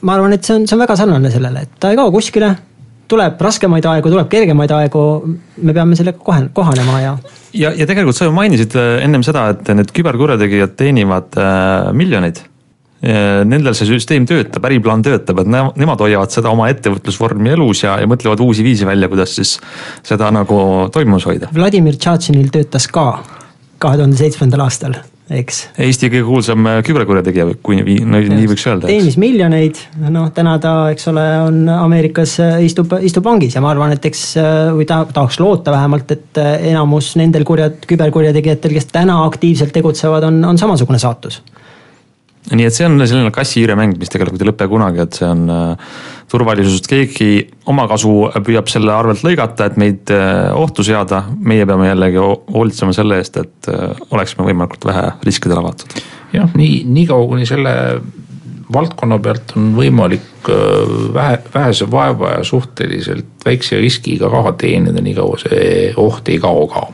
ma 0.00 0.14
arvan, 0.14 0.32
et 0.36 0.46
see 0.46 0.54
on, 0.54 0.66
see 0.68 0.78
on 0.78 0.86
väga 0.86 0.98
sarnane 0.98 1.34
sellele, 1.34 1.66
et 1.66 1.78
ta 1.80 1.92
ei 1.92 1.98
kao 1.98 2.12
kuskile 2.14 2.54
tuleb 3.08 3.40
raskemaid 3.40 3.86
aegu, 3.88 4.12
tuleb 4.12 4.28
kergemaid 4.32 4.72
aegu, 4.76 5.02
me 5.64 5.74
peame 5.76 5.96
sellega 5.98 6.20
kohe, 6.24 6.44
kohanema 6.54 7.00
ja. 7.02 7.16
ja, 7.56 7.72
ja 7.76 7.88
tegelikult 7.88 8.18
sa 8.18 8.28
ju 8.28 8.36
mainisid 8.36 8.76
äh, 8.78 9.00
ennem 9.06 9.24
seda, 9.26 9.48
et 9.54 9.72
need 9.76 9.92
küberkurjategijad 9.96 10.76
teenivad 10.78 11.40
äh, 11.40 11.90
miljoneid. 11.96 12.44
Nendel 12.98 13.76
see 13.78 13.86
süsteem 13.86 14.24
töötab, 14.26 14.64
äriplaan 14.66 15.04
töötab, 15.06 15.38
et 15.38 15.46
nemad 15.46 16.00
hoiavad 16.02 16.32
seda 16.34 16.50
oma 16.50 16.64
ettevõtlusvormi 16.72 17.52
elus 17.54 17.84
ja, 17.84 17.92
ja 18.02 18.08
mõtlevad 18.10 18.42
uusi 18.42 18.64
viise 18.66 18.88
välja, 18.88 19.06
kuidas 19.06 19.36
siis 19.38 19.52
seda 20.02 20.32
nagu 20.34 20.58
toimumas 20.90 21.28
hoida. 21.30 21.46
Vladimir 21.54 21.94
Tšatšinil 21.94 22.50
töötas 22.56 22.88
ka 22.90 23.06
kahe 23.78 24.00
tuhande 24.00 24.18
seitsmendal 24.18 24.66
aastal 24.66 24.98
eks. 25.30 25.60
Eesti 25.84 26.10
kõige 26.12 26.24
kuulsam 26.26 26.66
äh, 26.70 26.78
küberkurjategija, 26.86 27.46
kui 27.64 27.78
nii, 27.80 27.98
nii 28.04 28.48
võiks 28.50 28.64
öelda. 28.68 28.88
teenis 28.90 29.18
miljoneid, 29.20 29.80
noh 30.08 30.30
täna 30.34 30.56
ta, 30.62 30.74
eks 30.94 31.10
ole, 31.12 31.24
on 31.44 31.60
Ameerikas, 31.72 32.38
äh, 32.44 32.58
istub, 32.66 32.94
istub 33.04 33.26
vangis 33.28 33.56
ja 33.56 33.62
ma 33.64 33.72
arvan, 33.74 33.94
et 33.96 34.08
eks 34.08 34.24
äh, 34.40 34.72
või 34.76 34.88
ta 34.88 35.02
tahaks 35.12 35.40
loota 35.42 35.74
vähemalt, 35.74 36.16
et 36.16 36.42
enamus 36.42 37.14
nendel 37.20 37.46
kurjad, 37.48 37.80
küberkurjategijatel, 37.88 38.76
kes 38.78 38.90
täna 38.94 39.22
aktiivselt 39.26 39.74
tegutsevad, 39.76 40.28
on, 40.30 40.42
on 40.48 40.60
samasugune 40.60 41.00
saatus 41.02 41.42
nii 42.48 42.68
et 42.68 42.74
see 42.74 42.86
on 42.88 42.96
selline 43.02 43.32
kassi-hiire 43.34 43.76
mäng, 43.78 43.98
mis 44.00 44.12
tegelikult 44.12 44.42
ei 44.42 44.48
lõpe 44.48 44.68
kunagi, 44.70 45.02
et 45.04 45.18
see 45.18 45.28
on 45.28 45.44
äh, 45.52 45.92
turvalisusest, 46.28 46.88
keegi 46.90 47.30
omakasu 47.68 48.12
püüab 48.44 48.68
selle 48.70 48.92
arvelt 48.94 49.24
lõigata, 49.24 49.68
et 49.68 49.78
meid 49.80 50.12
äh, 50.14 50.50
ohtu 50.56 50.84
seada. 50.86 51.24
meie 51.38 51.66
peame 51.66 51.88
jällegi 51.88 52.20
hoolitsema 52.20 52.94
selle 52.96 53.20
eest, 53.22 53.40
et 53.40 53.72
äh, 53.72 53.96
oleksime 54.10 54.46
võimalikult 54.48 54.88
vähe 54.90 55.10
riskidele 55.26 55.64
avatud. 55.64 55.98
jah, 56.32 56.50
nii, 56.54 56.82
niikaua 56.84 57.28
kuni 57.28 57.48
selle 57.48 57.74
valdkonna 58.72 59.18
pealt 59.24 59.56
on 59.56 59.72
võimalik 59.76 60.48
vähe, 61.14 61.38
vähese 61.54 61.88
vaeva 61.90 62.34
ja 62.36 62.44
suhteliselt 62.44 63.44
väikse 63.44 63.80
riskiga 63.80 64.28
raha 64.28 64.52
teenida, 64.60 65.00
nii 65.00 65.16
kaua 65.16 65.40
see 65.40 65.92
oht 65.96 66.28
ei 66.28 66.40
kao 66.42 66.66
ka 66.68 66.88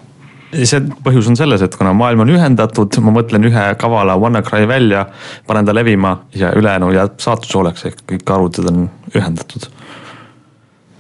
see 0.63 0.81
põhjus 1.05 1.29
on 1.31 1.39
selles, 1.39 1.63
et 1.65 1.77
kuna 1.79 1.93
maailm 1.97 2.25
on 2.25 2.33
ühendatud, 2.35 2.99
ma 3.05 3.15
mõtlen 3.19 3.49
ühe 3.49 3.67
kavala 3.81 4.17
WannaCry 4.21 4.69
välja, 4.71 5.07
panen 5.47 5.67
ta 5.67 5.75
levima 5.75 6.17
ja 6.35 6.53
ülejäänu 6.57 6.93
jääb 6.95 7.21
saatuse 7.23 7.59
hooleks, 7.59 7.87
ehk 7.91 8.03
kõik 8.13 8.35
arvutid 8.35 8.71
on 8.71 8.89
ühendatud 9.15 9.69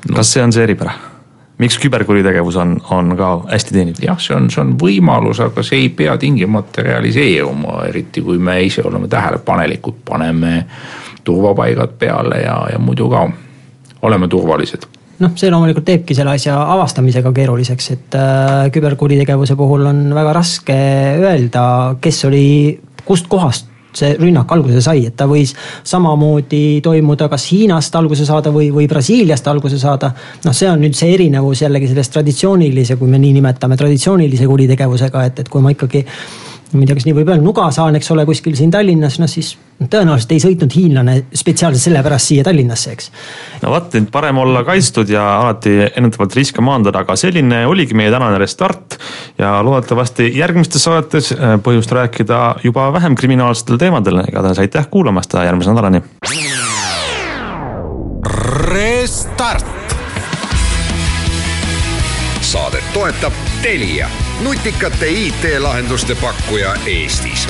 no.. 0.09 0.16
kas 0.16 0.32
see 0.34 0.42
on 0.44 0.55
see 0.55 0.64
eripära? 0.66 0.96
miks 1.59 1.78
küberkuritegevus 1.78 2.57
on, 2.59 2.74
on 2.90 3.14
ka 3.16 3.30
hästi 3.52 3.76
teeniv? 3.76 4.02
jah, 4.02 4.18
see 4.20 4.34
on, 4.36 4.50
see 4.50 4.62
on 4.64 4.74
võimalus, 4.80 5.40
aga 5.44 5.62
see 5.66 5.84
ei 5.84 5.92
pea 5.94 6.16
tingimata 6.18 6.82
realiseeruma, 6.82 7.84
eriti 7.88 8.24
kui 8.24 8.38
me 8.42 8.59
ise 8.66 8.82
oleme 8.84 9.09
tähelepanelikud, 9.09 10.02
paneme 10.09 10.64
turvapaigad 11.24 11.94
peale 11.98 12.42
ja, 12.42 12.59
ja 12.72 12.82
muidu 12.82 13.09
ka 13.12 13.28
oleme 14.05 14.28
turvalised 14.28 14.88
noh, 15.23 15.35
see 15.39 15.53
loomulikult 15.53 15.87
teebki 15.87 16.17
selle 16.17 16.35
asja 16.35 16.57
avastamisega 16.75 17.33
keeruliseks, 17.35 17.91
et 17.95 18.17
äh, 18.19 18.65
küberkuritegevuse 18.75 19.57
puhul 19.59 19.87
on 19.91 20.03
väga 20.17 20.35
raske 20.41 20.81
öelda, 21.21 21.67
kes 22.03 22.25
oli, 22.31 22.49
kust 23.05 23.31
kohast 23.31 23.71
see 23.95 24.17
rünnak 24.19 24.51
alguse 24.51 24.81
sai, 24.83 25.05
et 25.09 25.17
ta 25.17 25.27
võis 25.31 25.55
samamoodi 25.87 26.81
toimuda 26.85 27.29
kas 27.31 27.47
Hiinast 27.53 27.95
alguse 27.95 28.27
saada 28.27 28.51
või, 28.55 28.71
või 28.75 28.89
Brasiiliast 28.91 29.47
alguse 29.51 29.79
saada. 29.79 30.11
noh, 30.45 30.57
see 30.57 30.71
on 30.71 30.83
nüüd 30.83 30.97
see 30.99 31.12
erinevus 31.15 31.62
jällegi 31.62 31.93
sellest 31.93 32.17
traditsioonilise, 32.17 32.99
kui 32.99 33.11
me 33.11 33.21
nii 33.23 33.37
nimetame, 33.39 33.79
traditsioonilise 33.79 34.49
kuritegevusega, 34.51 35.25
et, 35.31 35.45
et 35.45 35.53
kui 35.53 35.62
ma 35.62 35.75
ikkagi 35.75 36.05
ma 36.75 36.83
ei 36.83 36.89
tea, 36.89 36.99
kas 36.99 37.07
nii 37.07 37.14
võib 37.16 37.31
öelda, 37.31 37.45
nuga 37.45 37.68
saan, 37.75 37.97
eks 37.99 38.11
ole, 38.14 38.25
kuskil 38.29 38.57
siin 38.59 38.72
Tallinnas, 38.75 39.18
noh 39.22 39.31
siis 39.31 39.55
tõenäoliselt 39.91 40.33
ei 40.35 40.43
sõitnud 40.43 40.75
hiinlane 40.75 41.14
spetsiaalselt 41.35 41.83
sellepärast 41.83 42.31
siia 42.31 42.45
Tallinnasse, 42.47 42.95
eks. 42.95 43.11
no 43.62 43.72
vot, 43.75 43.95
et 43.99 44.11
parem 44.14 44.39
olla 44.43 44.64
kaitstud 44.66 45.11
ja 45.11 45.25
alati 45.41 45.77
ennetavalt 45.87 46.37
riske 46.39 46.64
maandada, 46.64 47.05
aga 47.05 47.16
selline 47.18 47.64
oligi 47.70 47.97
meie 47.99 48.12
tänane 48.14 48.39
restart. 48.43 48.99
ja 49.39 49.57
loodetavasti 49.64 50.31
järgmistes 50.39 50.85
saadetes 50.85 51.33
äh, 51.33 51.57
põhjust 51.62 51.93
rääkida 51.95 52.43
juba 52.64 52.91
vähem 52.93 53.14
kriminaalsetel 53.14 53.79
teemadel, 53.79 54.22
igatahes 54.29 54.62
aitäh 54.62 54.91
kuulamast 54.91 55.33
ja 55.33 55.45
järgmise 55.51 55.72
nädalani. 55.72 56.03
Restart. 58.75 59.66
saadet 62.41 62.85
toetab 62.95 63.33
Telia 63.62 64.09
nutikate 64.41 65.07
IT-lahenduste 65.09 66.14
pakkuja 66.14 66.74
Eestis 66.87 67.49